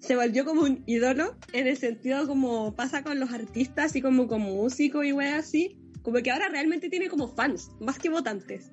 [0.00, 4.26] se volvió como un ídolo, en el sentido como pasa con los artistas y como
[4.26, 5.78] con músicos y weá así.
[6.02, 8.72] Como que ahora realmente tiene como fans, más que votantes.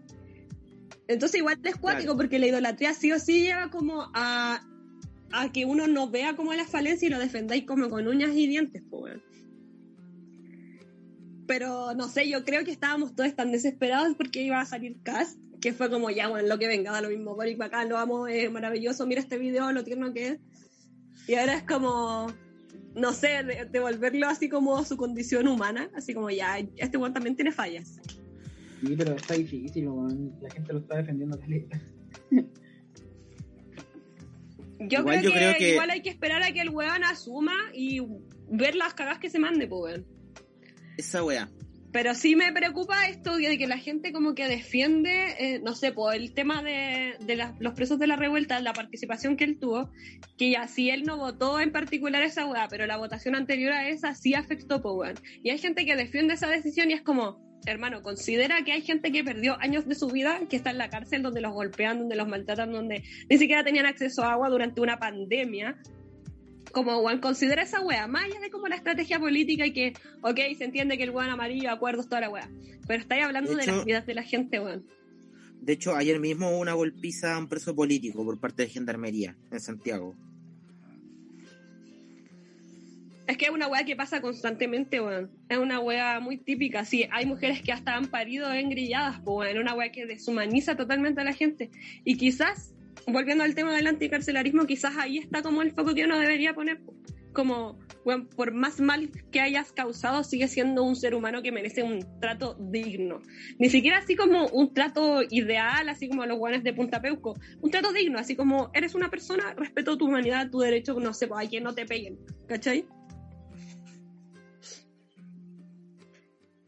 [1.08, 2.18] Entonces igual es cuático Claro.
[2.18, 4.62] porque la idolatría sí o sí lleva como a,
[5.32, 8.48] a que uno no vea como la falencia y lo defendáis como con uñas y
[8.48, 9.22] dientes, pues.
[11.48, 15.38] Pero no sé, yo creo que estábamos todos tan desesperados porque iba a salir Cast,
[15.62, 18.28] que fue como ya, bueno, lo que venga, da lo mismo, Boric bacán, lo amo,
[18.28, 20.40] es maravilloso, mira este video, lo tierno que es.
[21.28, 22.28] Y ahora es como,
[22.96, 27.36] no sé, de- devolverlo así como su condición humana, así como ya, este weón también
[27.36, 28.00] tiene fallas.
[28.86, 30.36] Sí, pero está difícil, weón.
[30.42, 31.82] La gente lo está defendiendo caleta.
[34.80, 37.04] Yo, Igual creo, yo que, creo que- igual hay que esperar a que el weón
[37.04, 38.02] asuma y
[38.50, 40.06] ver las cagas que se mande, pues weón.
[40.98, 41.50] Esa weá.
[41.92, 45.94] Pero sí me preocupa esto de que la gente como que defiende, eh, no sé,
[45.94, 47.14] por el tema de,
[47.60, 49.90] los presos de la revuelta, la participación que él tuvo,
[50.38, 53.88] que ya si él no votó en particular esa weá, pero la votación anterior a
[53.88, 55.16] esa sí afectó, weón.
[55.42, 59.12] Y hay gente que defiende esa decisión y es como, hermano, considera que hay gente
[59.12, 62.16] que perdió años de su vida, que está en la cárcel, donde los golpean, donde
[62.16, 65.78] los maltratan, donde ni siquiera tenían acceso a agua durante una pandemia.
[66.72, 70.40] Como, weón, considera esa weá, más allá de como la estrategia política y que, ok,
[70.58, 72.50] se entiende que el weón amarillo, acuerdos, toda la weá.
[72.88, 74.86] Pero estáis hablando De de, hecho- las vidas de la gente, weón.
[75.62, 79.36] De hecho, ayer mismo hubo una golpiza a un preso político por parte de Gendarmería
[79.52, 80.16] en Santiago.
[83.28, 85.32] Es que es una weá que pasa constantemente, weón.
[85.50, 86.86] Es una weá muy típica.
[86.86, 89.58] Sí, hay mujeres que hasta han parido engrilladas, pues, weón.
[89.58, 91.72] Una weá que deshumaniza totalmente a la gente.
[92.04, 92.76] Y quizás,
[93.08, 96.82] volviendo al tema del anticarcelarismo, quizás ahí está como el foco que uno debería poner.
[96.82, 96.94] po.
[97.34, 101.84] Como, weón, por más mal que hayas causado, sigue siendo un ser humano que merece
[101.84, 103.22] un trato digno.
[103.58, 107.38] Ni siquiera así como un trato ideal, así como los guanes de Punta Peuco.
[107.60, 111.28] Un trato digno, así como eres una persona, respeto tu humanidad, tu derecho, no sé,
[111.36, 112.20] a que no te peguen.
[112.48, 112.86] ¿Cachai?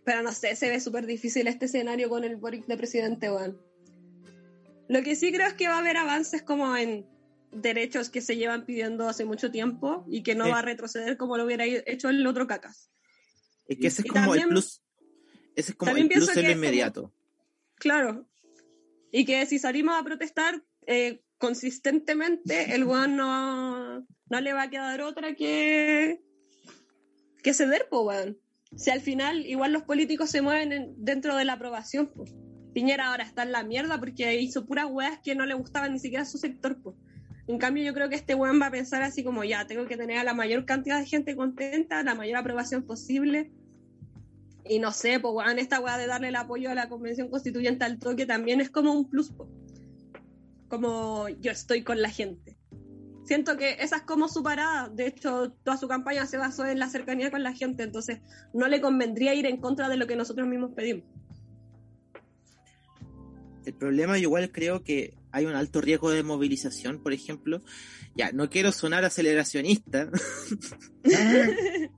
[0.07, 3.61] Pero no sé, se ve súper difícil este escenario con el Boric de presidente, weón.
[4.87, 7.05] Lo que sí creo es que va a haber avances como en
[7.51, 10.51] derechos que se llevan pidiendo hace mucho tiempo y que no Sí.
[10.51, 12.89] va a retroceder como lo hubiera hecho el otro cacas.
[13.67, 14.81] Es que ese es Y como también- el plus.
[15.57, 17.13] Ese es como el plus en es como- inmediato.
[17.75, 18.29] Claro.
[19.11, 24.69] Y que si salimos a protestar eh, consistentemente, el weón no, no le va a
[24.69, 26.21] quedar otra que,
[27.43, 28.39] que ceder, po, weón.
[28.75, 32.25] Si al final igual los políticos se mueven en- dentro de la aprobación, po.
[32.73, 35.99] Piñera ahora está en la mierda porque hizo puras weas que no le gustaban ni
[35.99, 36.95] siquiera a su sector, po.
[37.47, 39.95] En cambio, yo creo que este weón va a pensar así como ya, tengo que
[39.95, 43.51] tener a la mayor cantidad de gente contenta, la mayor aprobación posible.
[44.69, 47.85] Y no sé, pues weón, esta weá de darle el apoyo a la convención constituyente
[47.85, 49.31] al toque también es como un plus,
[50.67, 52.56] como yo estoy con la gente.
[53.27, 56.79] Siento que esa es como su parada, de hecho toda su campaña se basó en
[56.79, 58.19] la cercanía con la gente, entonces
[58.53, 61.03] no le convendría ir en contra de lo que nosotros mismos pedimos.
[63.65, 67.61] El problema, yo igual creo que hay un alto riesgo de movilización, por ejemplo.
[68.15, 70.09] Ya, no quiero sonar aceleracionista,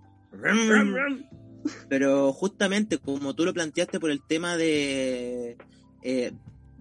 [1.89, 5.57] pero justamente como tú lo planteaste por el tema de
[6.01, 6.31] eh,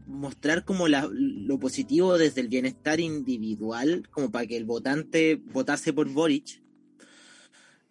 [0.08, 5.92] mostrar como la- lo positivo desde el bienestar individual, como para que el votante votase
[5.92, 6.62] por Boric.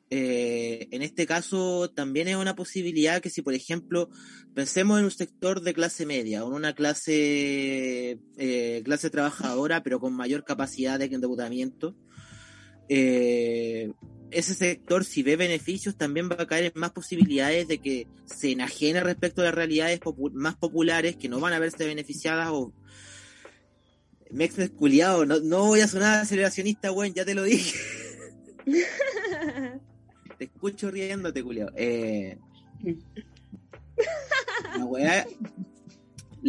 [0.09, 4.09] eh, en este caso también es una posibilidad que si por ejemplo
[4.53, 9.99] pensemos en un sector de clase media o en una clase eh, clase trabajadora pero
[9.99, 11.93] con mayor capacidad de endeudamiento
[12.87, 13.91] eh,
[14.31, 18.51] ese sector si ve beneficios también va a caer en más posibilidades de que se
[18.51, 22.73] enajene respecto a las realidades popu- más populares que no van a verse beneficiadas o
[24.31, 24.49] me he
[25.25, 27.77] no, no voy a sonar aceleracionista, weón, ya te lo dije.
[30.37, 31.71] Te escucho riéndote, culiao.
[31.75, 32.37] Eh,
[34.77, 35.25] la weá,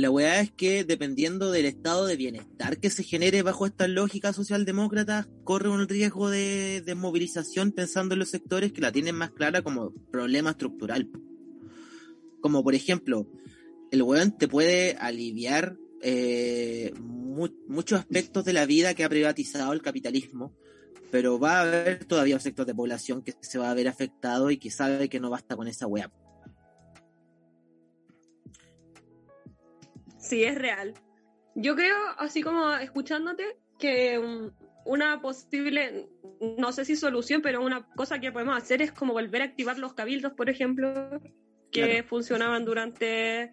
[0.01, 4.32] la weá es que dependiendo del estado de bienestar que se genere bajo esta lógica
[4.32, 9.32] socialdemócrata, corre un riesgo de, de movilización pensando en los sectores que la tienen más
[9.32, 11.11] clara como problema estructural.
[12.40, 13.26] Como por ejemplo,
[13.90, 19.72] el weón te puede aliviar eh, mu- muchos aspectos de la vida que ha privatizado
[19.72, 20.55] el capitalismo,
[21.11, 24.51] pero va a haber todavía un sector de población que se va a ver afectado
[24.53, 26.12] y que sabe que no basta con esa weá.
[30.18, 30.94] Sí, es real.
[31.54, 34.50] Yo creo, así como escuchándote, que um,
[34.84, 36.08] una posible,
[36.58, 39.78] no sé si solución, pero una cosa que podemos hacer es como volver a activar
[39.78, 41.20] los cabildos, por ejemplo,
[41.70, 42.08] que Claro.
[42.08, 43.52] funcionaban durante,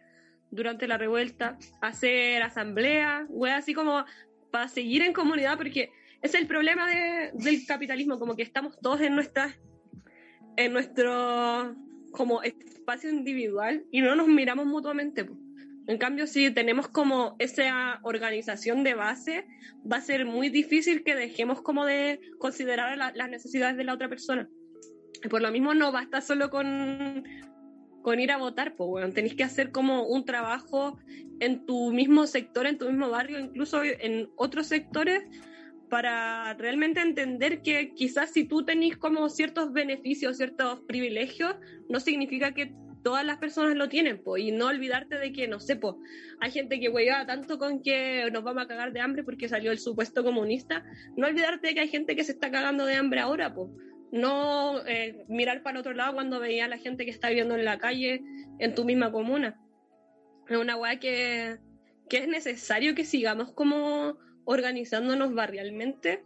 [0.52, 4.06] durante la revuelta, hacer asambleas, güey, así como
[4.52, 5.90] para seguir en comunidad, porque
[6.22, 9.60] es el problema de- del capitalismo, como que estamos todos en nuestras,
[10.58, 11.76] en nuestro
[12.12, 15.26] como espacio individual y no nos miramos mutuamente.
[15.26, 15.38] po.
[15.88, 19.46] En cambio, si tenemos como esa organización de base,
[19.90, 23.94] va a ser muy difícil que dejemos como de considerar la- las necesidades de la
[23.94, 24.50] otra persona.
[25.30, 27.24] Por lo mismo no basta solo con,
[28.02, 30.98] con ir a votar, pues bueno, tenéis que hacer como un trabajo
[31.40, 35.24] en tu mismo sector, en tu mismo barrio, incluso en otros sectores,
[35.90, 41.56] para realmente entender que quizás si tú tenés como ciertos beneficios, ciertos privilegios,
[41.90, 42.74] no significa que
[43.06, 46.00] todas las personas lo tienen, po, y no olvidarte de que, no sé, po,
[46.40, 49.72] hay gente que hueva tanto con que nos vamos a cagar de hambre porque salió
[49.72, 50.84] el supuesto comunista,
[51.16, 53.72] no olvidarte de que hay gente que se está cagando de hambre ahora, po.
[54.12, 57.64] no eh, mirar para otro lado cuando veía a la gente que está viviendo en
[57.64, 58.24] la calle
[58.58, 59.62] en tu misma comuna.
[60.50, 61.60] Es una weá que,
[62.10, 66.24] que es necesario que sigamos como organizándonos barrialmente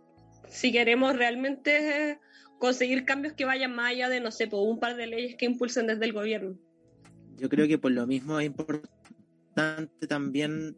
[0.47, 2.19] si queremos realmente eh,
[2.57, 5.87] conseguir cambios que vayan más allá de, no sé, un par de leyes que impulsen
[5.87, 6.57] desde el gobierno.
[7.39, 10.75] Yo creo que por lo mismo es importante también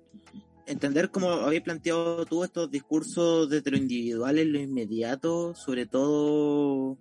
[0.67, 6.97] entender cómo habéis planteado tú estos discursos desde lo individual en lo inmediato, sobre todo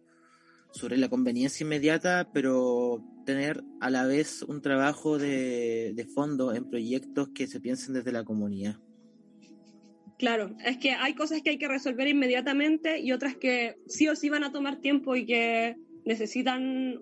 [0.73, 6.69] sobre la conveniencia inmediata, pero tener a la vez un trabajo de, de fondo en
[6.69, 8.77] proyectos que se piensen desde la comunidad.
[10.19, 14.15] Claro, es que hay cosas que hay que resolver inmediatamente y otras que sí o
[14.15, 17.01] sí van a tomar tiempo y que necesitan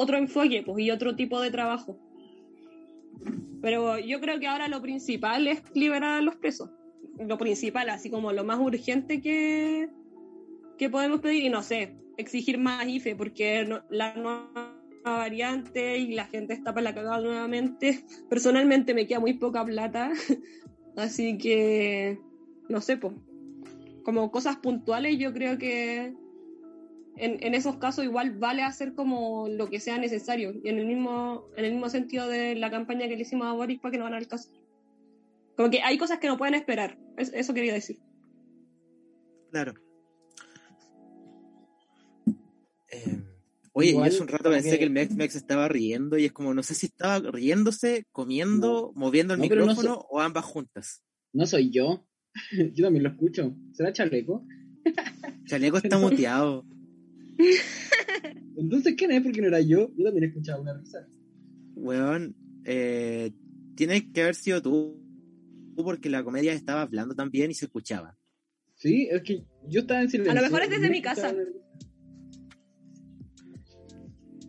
[0.00, 1.98] otro enfoque pues, y otro tipo de trabajo.
[3.60, 6.70] Pero yo creo que ahora lo principal es liberar a los presos.
[7.18, 9.90] Lo principal, así como lo más urgente que,
[10.78, 14.74] que podemos pedir, y no sé, exigir más IFE, porque no- la nueva
[15.04, 18.04] variante y la gente está para la cagada nuevamente.
[18.30, 20.10] Personalmente me queda muy poca plata,
[20.96, 22.18] así que
[22.70, 23.14] no sé, pues,
[24.02, 26.14] como cosas puntuales, yo creo que
[27.24, 30.52] en, en esos casos igual vale hacer como lo que sea necesario.
[30.62, 33.52] Y en el mismo, en el mismo sentido de la campaña que le hicimos a
[33.52, 34.50] Boris para que no van al caso.
[35.56, 36.98] Como que hay cosas que no pueden esperar.
[37.16, 37.98] Es- eso quería decir.
[39.50, 39.74] Claro.
[42.92, 43.22] Eh,
[43.72, 46.24] oye, Igual, yo hace un rato pensé que- que el Mex Mex estaba riendo y
[46.24, 50.20] es como, no sé si estaba riéndose, comiendo, moviendo el No, pero no micrófono o
[50.20, 51.02] ambas juntas.
[51.32, 52.06] No soy yo.
[52.74, 53.54] Yo también lo escucho.
[53.72, 54.44] ¿Será chaleco?
[55.46, 56.64] Chaleco está muteado.
[58.56, 59.22] Entonces, ¿quién es?
[59.22, 59.90] Porque no era yo.
[59.96, 61.06] Yo también escuchaba una risa.
[61.74, 63.32] Weón, eh,
[63.74, 65.00] tiene que haber sido tú,
[65.76, 68.18] tú porque la comedia estaba hablando también y se escuchaba.
[68.74, 70.32] Sí, es que yo estaba en silencio.
[70.32, 71.34] A lo mejor es desde mi casa.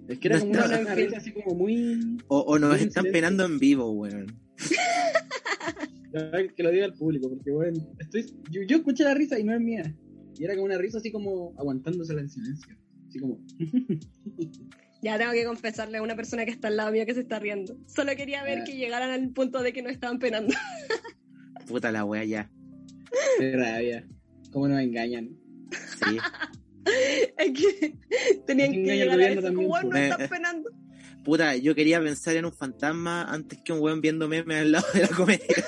[0.07, 2.17] Es que era No como una, está- una risa así como muy...
[2.27, 3.11] O, o nos están silencio.
[3.13, 4.27] penando en vivo, weón.
[6.55, 9.53] Que lo diga al público, porque bueno, estoy, yo, yo escuché la risa y no
[9.53, 9.95] es mía.
[10.37, 12.75] Y era como una risa así como aguantándosela en silencio.
[13.12, 13.38] Así como...
[15.03, 17.39] Ya tengo que confesarle a una persona que está al lado mío que se está
[17.39, 17.76] riendo.
[17.88, 18.64] Solo quería ver Ah.
[18.64, 20.53] que llegaran al punto de que nos estaban penando.
[21.68, 22.51] Puta la wea ya.
[23.39, 24.07] Qué rabia.
[24.51, 25.30] Cómo nos engañan.
[25.72, 26.18] Sí.
[27.38, 27.95] es que
[28.45, 29.41] tenían que llegar a eso.
[29.41, 30.09] también, Como, "Bueno, pues.
[30.09, 30.70] nos Eh, están penando.
[31.26, 34.86] Puta, yo quería pensar en un fantasma antes que un weón viendo memes al lado
[34.93, 35.66] de la comedia.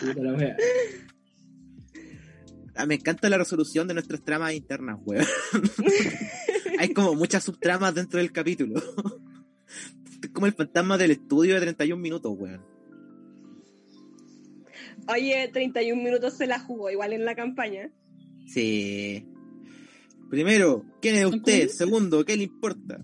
[0.00, 0.56] Puta la wea.
[2.76, 5.26] Ah, me encanta la resolución de nuestras tramas internas, weón.
[6.78, 8.82] Hay como muchas subtramas dentro del capítulo.
[10.22, 12.62] Es como el fantasma del estudio de 31 minutos, weón.
[15.08, 17.90] Oye, 31 minutos se la jugó igual en la campaña.
[18.46, 19.26] Sí.
[20.30, 21.68] Primero, ¿quién es usted?
[21.68, 23.00] Segundo, ¿qué le importa?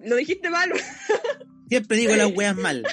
[0.00, 0.70] Lo dijiste mal.
[1.68, 2.84] Siempre digo las weas mal.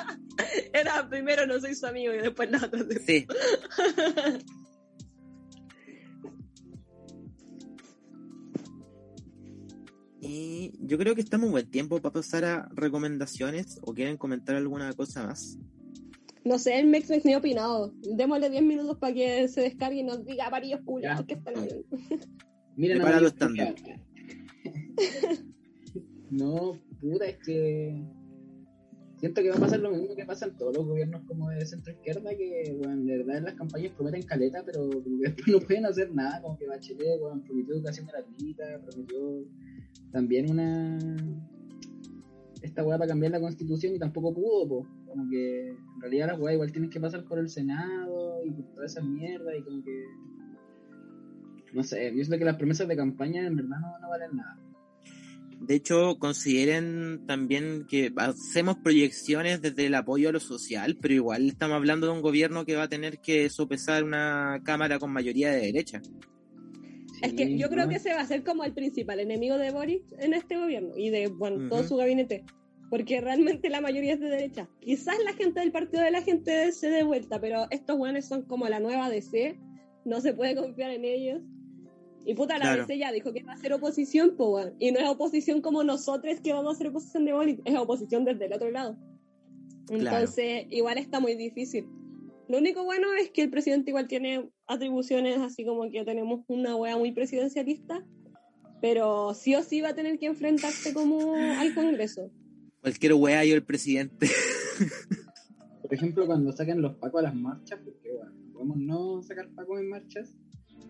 [0.72, 2.84] Era primero no soy su amigo y después la otra.
[3.06, 3.26] Sí.
[10.20, 14.56] Y yo creo que estamos un buen tiempo para pasar a recomendaciones o quieren comentar
[14.56, 15.58] alguna cosa más.
[16.44, 17.92] No sé, el Mex ni ha opinado.
[18.16, 21.26] Démosle 10 minutos para que se descargue y nos diga amarillos culiados Ya.
[21.26, 21.84] que están viendo.
[22.76, 23.74] Miren Prepara a los Mario estándar.
[24.96, 25.56] Culeado.
[26.30, 28.02] No, puta, es que
[29.18, 31.64] siento que va a pasar lo mismo que pasa en todos los gobiernos como de
[31.64, 35.60] centro izquierda, que bueno, de verdad en las campañas prometen caleta, pero como que no
[35.60, 39.44] pueden hacer nada, como que Bachelet bueno, prometió educación gratuita, prometió
[40.12, 40.98] también una
[42.62, 44.88] esta weá para cambiar la constitución y tampoco pudo, po.
[45.06, 48.64] Como que en realidad las weas igual tienen que pasar por el Senado y por
[48.74, 50.04] toda esa mierda y como que.
[51.72, 54.58] No sé, yo siento que las promesas de campaña en verdad no, no valen nada.
[55.60, 61.48] De hecho, consideren también que hacemos proyecciones desde el apoyo a lo social, pero igual
[61.48, 65.50] estamos hablando de un gobierno que va a tener que sopesar una Cámara con mayoría
[65.50, 66.02] de derecha.
[67.22, 70.02] Es que yo creo que ese va a ser como el principal enemigo de Boris
[70.18, 71.88] en este gobierno y de bueno, todo Ujú.
[71.88, 72.44] su gabinete.
[72.90, 74.68] Porque realmente la mayoría es de derecha.
[74.80, 78.42] Quizás la gente del partido de la gente se dé vuelta, pero estos buenos son
[78.42, 79.58] como la nueva DC.
[80.04, 81.42] No se puede confiar en ellos.
[82.26, 82.82] Y puta, la Claro.
[82.82, 84.72] DC ya dijo que va a ser oposición, pues bueno.
[84.80, 88.24] Y no es oposición como nosotros que vamos a hacer oposición de Boris, es oposición
[88.24, 88.96] desde el otro lado.
[89.86, 90.04] Claro.
[90.18, 91.86] Entonces, igual está muy difícil.
[92.48, 96.74] Lo único bueno es que el presidente igual tiene atribuciones, así como que tenemos una
[96.74, 98.04] wea muy presidencialista,
[98.80, 102.30] pero sí o sí va a tener que enfrentarse como al Congreso.
[102.80, 104.28] Cualquier weá y el presidente.
[105.82, 109.80] Por ejemplo, cuando sacan los pacos a las marchas, porque bueno, podemos no sacar pacos
[109.80, 110.36] en marchas,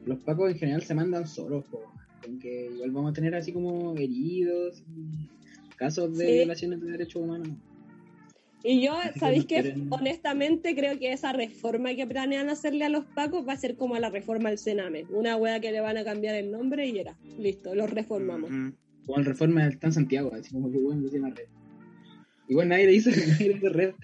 [0.04, 1.82] los pacos en general se mandan solos, po,
[2.24, 5.28] con que igual vamos a tener así como heridos y
[5.76, 6.32] casos de Sí.
[6.34, 7.48] violaciones de derechos humanos.
[8.64, 9.86] Y yo, ¿sabéis que esperen.
[9.90, 13.96] Honestamente creo que esa reforma que planean hacerle a los pacos va a ser como
[13.98, 15.04] la reforma al Sename.
[15.10, 17.16] Una wea que le van a cambiar el nombre y era.
[17.38, 18.50] Listo, los reformamos.
[18.50, 18.70] Mm,
[19.04, 21.44] Como el reforma del Tan Santiago, así como que bueno, decía una red.
[22.48, 23.94] Igual nadie le dice nadie le dice red.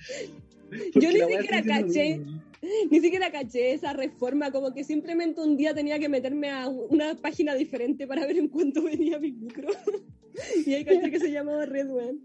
[0.92, 2.18] Porque ni la siquiera caché.
[2.18, 2.42] mismo.
[2.90, 7.16] Ni siquiera caché esa reforma, como que simplemente un día tenía que meterme a una
[7.16, 9.68] página diferente para ver en cuánto venía mi micro.
[10.66, 12.18] y ahí caché que se llamaba Red One.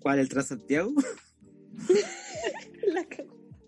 [0.00, 0.20] ¿Cuál?
[0.20, 0.92] ¿El Transantiago?
[2.86, 3.06] La.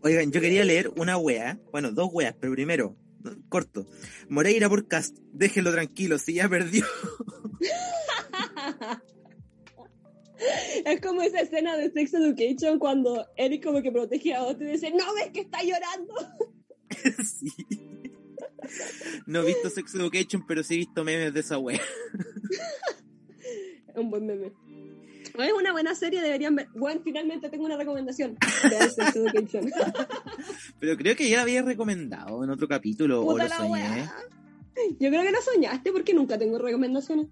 [0.02, 2.96] Oigan, yo quería leer una wea, bueno, dos weas, pero primero,
[3.48, 3.86] corto.
[4.28, 6.86] Moreira por cast, déjenlo tranquilo, si ya perdió.
[10.84, 14.72] Es como esa escena de Sex Education cuando Eric como que protege a otro y
[14.72, 16.14] dice, no ves que está llorando.
[17.24, 17.52] sí.
[19.26, 21.80] No he visto Sex Education, pero sí he visto memes de esa wea.
[23.88, 24.52] Es un buen meme.
[25.38, 26.68] Es una buena serie, deberían ver.
[26.74, 28.36] Bueno, finalmente tengo una recomendación.
[28.94, 29.70] Sex Education.
[30.78, 33.70] Pero creo que ya la había recomendado en otro capítulo, o Puta lo la soñé.
[33.70, 34.14] wea.
[34.98, 37.28] Yo creo que lo soñaste porque nunca tengo recomendaciones.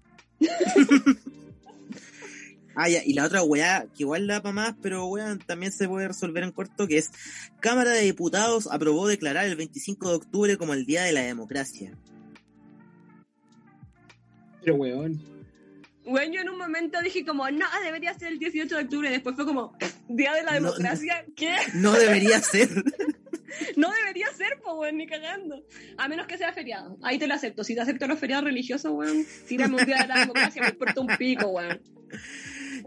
[2.81, 5.85] Ah, ya, y la otra weá, que igual da para más, pero weá, también se
[5.85, 7.11] puede resolver en corto, que es
[7.59, 11.91] Cámara de Diputados aprobó declarar el 25 de octubre como el Día de la Democracia.
[14.61, 15.21] Pero weón.
[16.05, 19.09] Bueno, yo en un momento dije como, no, debería ser el 18 de octubre.
[19.09, 19.77] Después fue como,
[20.07, 21.25] Día de la No, Democracia.
[21.35, 21.53] ¿Qué?
[21.73, 22.69] No debería ser.
[23.75, 25.65] No debería ser, pues, weón, ni cagando.
[25.97, 26.97] A menos que sea feriado.
[27.01, 27.65] Ahí te lo acepto.
[27.65, 31.01] Si te acepto los feriados religiosos, weón, tírame un Día de la Democracia, me importa
[31.01, 31.81] un pico, weón.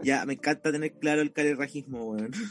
[0.03, 2.31] Ya, me encanta tener claro el carerrajismo, weón.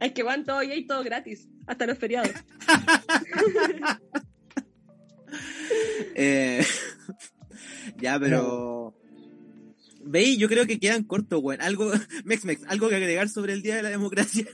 [0.00, 2.32] Es que van todo y hay todo gratis, hasta los feriados.
[6.16, 6.62] Eh,
[8.00, 8.94] ya, pero...
[10.02, 11.62] Veis, yo creo que quedan cortos, weón.
[11.62, 11.92] Algo,
[12.24, 14.46] Mex Mex, algo que agregar sobre el Día de la Democracia.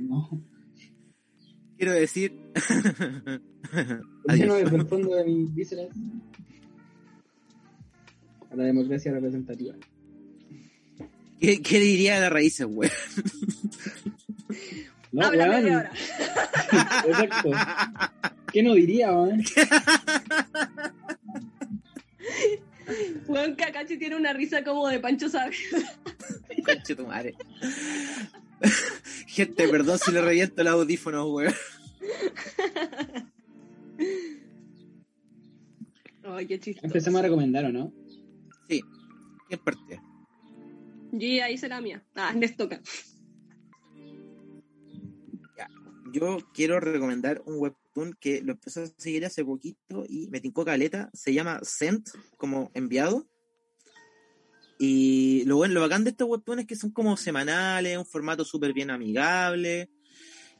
[0.00, 0.42] No.
[1.76, 2.32] Quiero decir...
[4.26, 4.62] Adiós.
[4.62, 5.88] desde el fondo de mis vísceras
[8.50, 9.74] a la democracia representativa.
[11.40, 12.92] ¿Qué, qué diría de las raíces, weón?
[15.12, 15.90] No, Háblame de ahora.
[17.08, 17.50] Exacto.
[18.52, 19.42] ¿Qué no diría, weón?
[23.28, 25.56] Weón, Kakashi tiene una risa como de Pancho Sabio.
[26.64, 27.36] Conche tu madre.
[29.26, 31.54] Gente, perdón si le reviento el audífono, weón.
[36.24, 36.86] Ay, qué chistoso.
[36.86, 37.92] Empecemos a recomendar, ¿o no?
[38.70, 38.82] Sí.
[39.48, 40.00] ¿Quién parte?
[41.12, 42.04] Yo ya hice la mía.
[42.14, 42.80] Ah, les toca.
[46.12, 50.64] Yo quiero recomendar un webtoon que lo empecé a seguir hace poquito y me tincó
[50.64, 51.10] caleta.
[51.12, 53.26] Se llama Sent, como enviado.
[54.78, 58.44] Y lo bueno, lo bacán de estos webtoons es que son como semanales, un formato
[58.44, 59.90] súper bien amigable.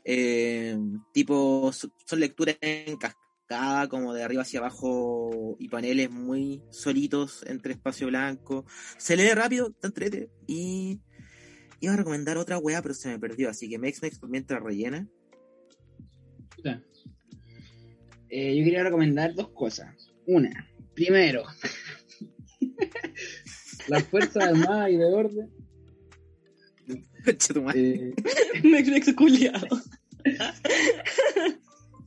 [0.04, 0.78] eh,
[1.12, 3.20] tipo, so- son lecturas en cascada,
[3.88, 8.64] como de arriba hacia abajo, y paneles muy solitos entre espacio blanco.
[8.96, 10.30] Se lee rápido, está entrete.
[10.46, 11.00] Y
[11.80, 13.50] iba a recomendar otra weá, pero se me perdió.
[13.50, 15.08] Así que Mex Mex mientras rellena.
[18.28, 19.96] Eh, yo quería recomendar dos cosas.
[20.26, 21.42] Una, primero,
[23.88, 25.50] las Fuerzas Armadas y de Orden.
[27.24, 27.80] Concha tu madre.
[27.80, 28.14] eh,
[28.62, 29.66] Me he culiado.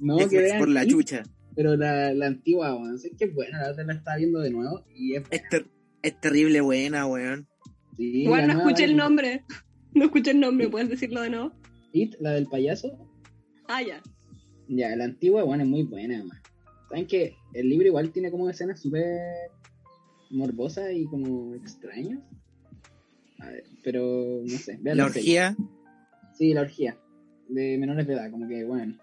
[0.04, 1.24] No, que vean por la chucha.
[1.56, 4.50] Pero la, la antigua, weón, sé que es buena, la otra la estaba viendo de
[4.52, 5.24] nuevo y es...
[5.30, 5.68] Es, ter-
[6.02, 7.48] es terrible buena, weón.
[7.98, 9.44] Sí, Igual no escuché el nombre.
[9.96, 11.52] No escuché el nombre, ¿puedes decirlo de nuevo?
[11.92, 12.98] It, la del payaso,
[13.68, 14.02] Ah, ya.
[14.68, 16.42] ya, la antigua, bueno, es muy buena, además.
[16.90, 19.06] ¿Saben que el libro igual tiene como escenas súper
[20.32, 22.20] morbosas y como extrañas?
[23.40, 24.80] A ver, pero no sé.
[24.82, 25.22] vean La serie.
[25.22, 25.56] orgía.
[26.38, 26.98] Sí, la orgía.
[27.50, 28.98] De menores de edad, como que bueno.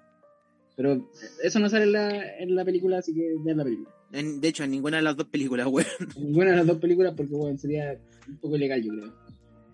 [0.80, 1.10] Pero
[1.42, 3.90] eso no sale en la, en la película, así que vean la película.
[4.12, 5.86] En- de hecho, en ninguna de las dos películas, weón.
[6.16, 9.14] En Ninguna de las dos películas porque bueno, sería un poco ilegal, yo creo.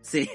[0.03, 0.29] Sí.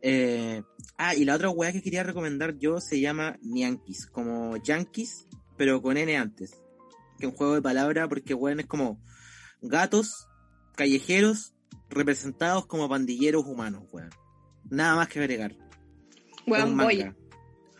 [0.00, 0.62] Eh,
[0.96, 5.82] ah, y la otra weá que quería recomendar yo se llama Yankees, como Yankees, pero
[5.82, 6.52] con N antes.
[7.18, 9.02] Que es un juego de palabras porque weón es como
[9.60, 10.28] gatos
[10.76, 11.54] callejeros
[11.88, 14.10] representados como pandilleros humanos, weón.
[14.70, 15.56] Nada más que agregar.
[16.46, 17.12] Un voy.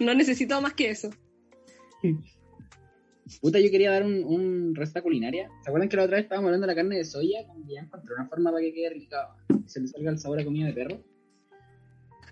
[0.01, 1.11] No necesito más que eso.
[3.41, 5.49] Puta, yo quería dar un, un receta culinaria.
[5.63, 7.47] ¿Se acuerdan que la otra vez estábamos hablando de la carne de soya?
[7.47, 9.29] Como que ya encontré una forma para que quede rica.
[9.49, 11.01] y Se le salga el sabor a comida de perro.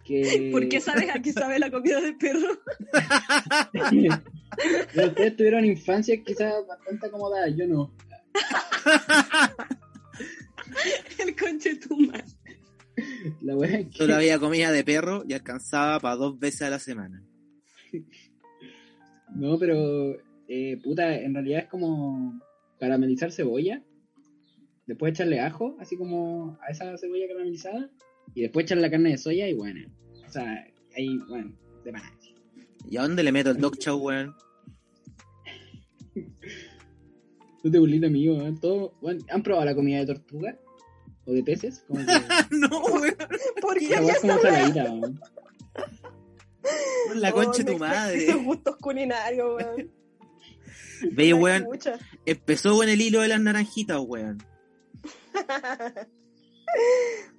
[0.05, 0.49] Que...
[0.53, 2.49] ¿Por qué sabes a qué sabe la comida del perro?
[5.07, 7.95] Ustedes tuvieron infancias quizás bastante acomodadas, yo no.
[11.19, 12.25] El conche tu madre.
[13.41, 13.99] La wea es que...
[13.99, 17.25] Solo había comida de perro y alcanzaba para dos veces a la semana.
[19.35, 20.17] No, pero
[20.49, 22.41] eh, puta, en realidad es como
[22.79, 23.83] caramelizar cebolla,
[24.87, 27.91] después echarle ajo, así como a esa cebolla caramelizada,
[28.35, 29.91] y después echarle la carne de soya y bueno.
[30.27, 30.67] O sea,
[30.97, 31.53] ahí, bueno,
[31.85, 32.03] de más.
[32.91, 34.35] ¿Y a dónde le meto el dog chow, weón?
[37.63, 38.55] Tú te burlito mío, ¿eh?
[38.61, 40.59] Todo, bueno, ¿Han probado la comida de tortuga?
[41.27, 41.85] ¿O de peces?
[41.87, 42.07] Como que
[42.57, 43.17] no, weón.
[43.61, 45.21] ¿Por qué como saladita, weón.
[47.17, 48.25] La concha de Oh, tu me- madre.
[48.27, 49.91] Esos gustos culinarios, weón.
[51.13, 51.67] Veis, La weón,
[52.27, 54.39] empezó con el hilo de las naranjitas, weón.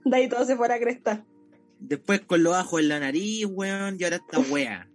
[0.05, 1.25] De ahí todo se fuera a cresta.
[1.79, 4.89] Después con los ajos en la nariz, weón, y ahora esta wea.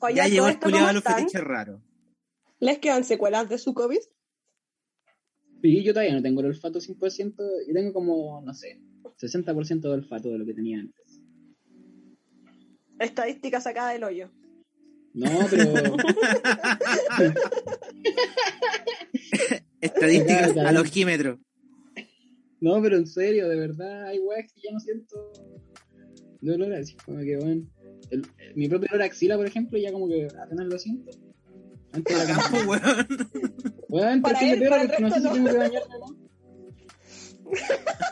[0.00, 1.80] Oye, ya ¿a llegó el culiado de los fetiches raros.
[2.58, 3.98] ¿Les quedan secuelas de su COVID?
[5.62, 7.36] Sí, yo todavía no tengo el olfato 100%,
[7.68, 8.80] yo tengo como, no sé,
[9.20, 11.01] 60% de olfato de lo que tenía antes.
[13.04, 14.30] Estadística sacada del hoyo.
[15.14, 15.96] No, pero...
[19.80, 21.38] Estadísticas al ojímetro.
[22.60, 25.32] No, pero en serio, de verdad, hay weas que ya no siento
[26.40, 27.62] dolor así, como que, bueno,
[28.10, 31.10] el- mi propio olor axila, por ejemplo, ya como que apenas lo siento.
[31.92, 32.82] Antes era Acá, como, weón.
[33.88, 36.16] weón, Para de él, para el porque no sé si tengo que bañarme no.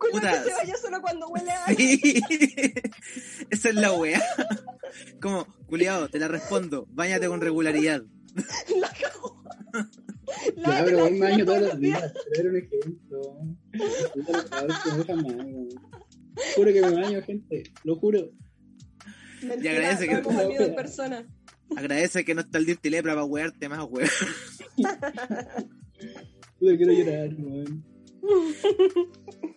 [0.00, 0.32] Con Puta.
[0.42, 2.22] que se vaya solo cuando huele a Sí.
[3.50, 4.20] Esa es la wea.
[5.20, 6.86] Como, culiado, te la respondo.
[6.90, 8.02] Báñate con regularidad.
[8.80, 9.44] la cagó.
[10.56, 13.20] Ya, La- pero la- voy me baño la- todos los días, pero era un ejemplo.
[16.56, 18.30] Juro que me baño, gente, lo juro.
[19.42, 21.26] Mentira, Y agradece que- en persona.
[21.76, 24.08] Agradece que no está el dirty lepra para wearte más, weón.
[26.58, 27.84] Puta, quiero llorar, weón.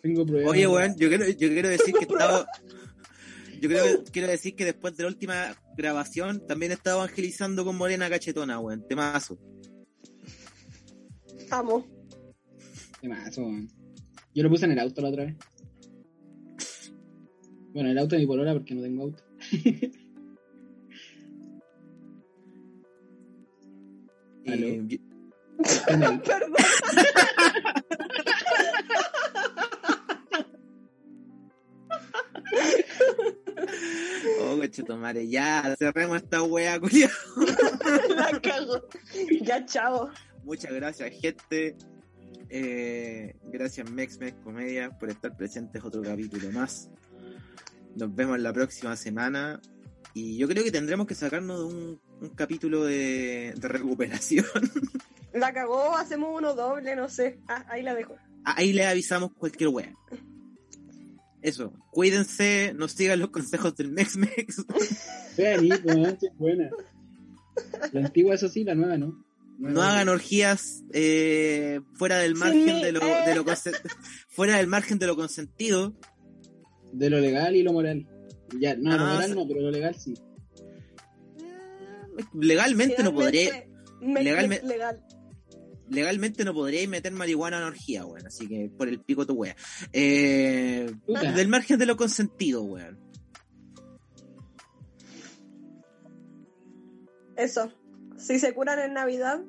[0.02, 0.52] Tengo pruebas.
[0.52, 2.46] Oye, weón, yo quiero, yo quiero decir que estaba.
[3.62, 7.78] Yo creo, quiero decir que después de la última grabación también he estado evangelizando con
[7.78, 8.86] Morena Cachetona, weón.
[8.88, 9.38] Temazo.
[11.50, 11.88] Amo.
[13.00, 13.70] Qué mazo, weón.
[14.34, 15.36] Yo lo puse en el auto la otra vez.
[17.74, 19.24] Bueno, el auto de mi polola porque no tengo auto.
[24.48, 24.68] Aló.
[24.68, 25.00] Eh,
[25.88, 26.22] Perdón.
[34.84, 37.14] cachetomare, ya, cerremos esta wea, culiado.
[38.16, 38.88] La cago.
[39.42, 40.10] Ya, chao.
[40.44, 41.78] Muchas gracias, gente.
[42.50, 46.90] Eh, gracias, Mexmex Comedia, por estar presentes otro capítulo más.
[47.96, 49.62] Nos vemos la próxima semana.
[50.14, 54.46] Y yo creo que tendremos que sacarnos un, un capítulo de, de recuperación.
[55.34, 57.40] La cagó, hacemos uno doble, no sé.
[57.48, 58.16] Ah, ahí la dejo.
[58.46, 59.94] Ahí le avisamos cualquier wea.
[61.44, 64.66] Eso, cuídense, nos sigan los consejos del Mexmex.
[65.38, 66.70] Vean, Nico, weón, qué buena.
[67.92, 69.24] La antigua, eso sí, la nueva, ¿no?
[69.60, 73.24] No hagan orgías eh, fuera del margen de lo, eh.
[73.28, 73.46] de lo
[74.30, 75.94] fuera del margen de lo consentido.
[76.92, 78.08] De lo legal y lo moral.
[78.60, 79.36] Ya, no, lo Ah, moral sí.
[79.36, 80.14] no, pero lo legal sí.
[82.34, 83.66] Legalmente no podría,
[84.00, 85.04] Finalmente, me- legalme- Legal.
[85.90, 88.26] Legalmente no podríais meter marihuana en orgía, weón.
[88.28, 89.56] Así que por el pico tu wea.
[89.92, 90.92] Eh,
[91.36, 93.00] del margen de lo consentido, weón.
[97.36, 97.72] Eso.
[98.18, 99.42] Si se curan en Navidad,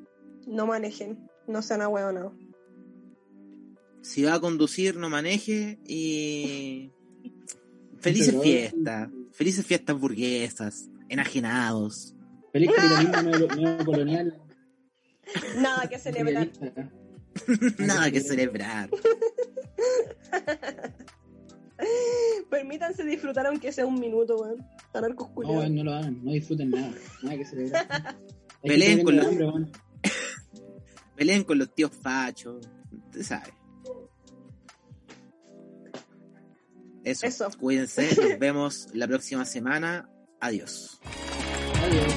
[0.47, 1.29] no manejen.
[1.47, 2.33] No sean ahueonados.
[4.01, 6.91] Si va a conducir, no maneje y.
[8.01, 9.09] Felices fiestas.
[9.33, 10.89] Felices fiestas burguesas.
[11.09, 12.15] Enajenados.
[12.53, 14.41] Feliz capitalismo neo- neocolonial.
[15.59, 16.49] Nada que celebrar.
[17.79, 18.91] Nada que celebrar.
[22.51, 24.65] Permítanse disfrutar aunque sea un minuto, weón.
[24.93, 25.59] Anarcos No, culiados.
[25.61, 26.93] weón, no lo hagan, no disfruten nada.
[27.23, 28.17] Nada que celebrar.
[28.63, 29.47] Peleen con los- hambre.
[31.17, 32.67] Peleen con los tíos fachos.
[32.93, 33.53] Usted sabe.
[37.05, 37.27] Eso.
[37.27, 37.49] Eso.
[37.59, 38.09] Cuídense.
[38.17, 40.09] Nos vemos la próxima semana.
[40.41, 40.99] Adiós.
[41.83, 42.14] Adiós.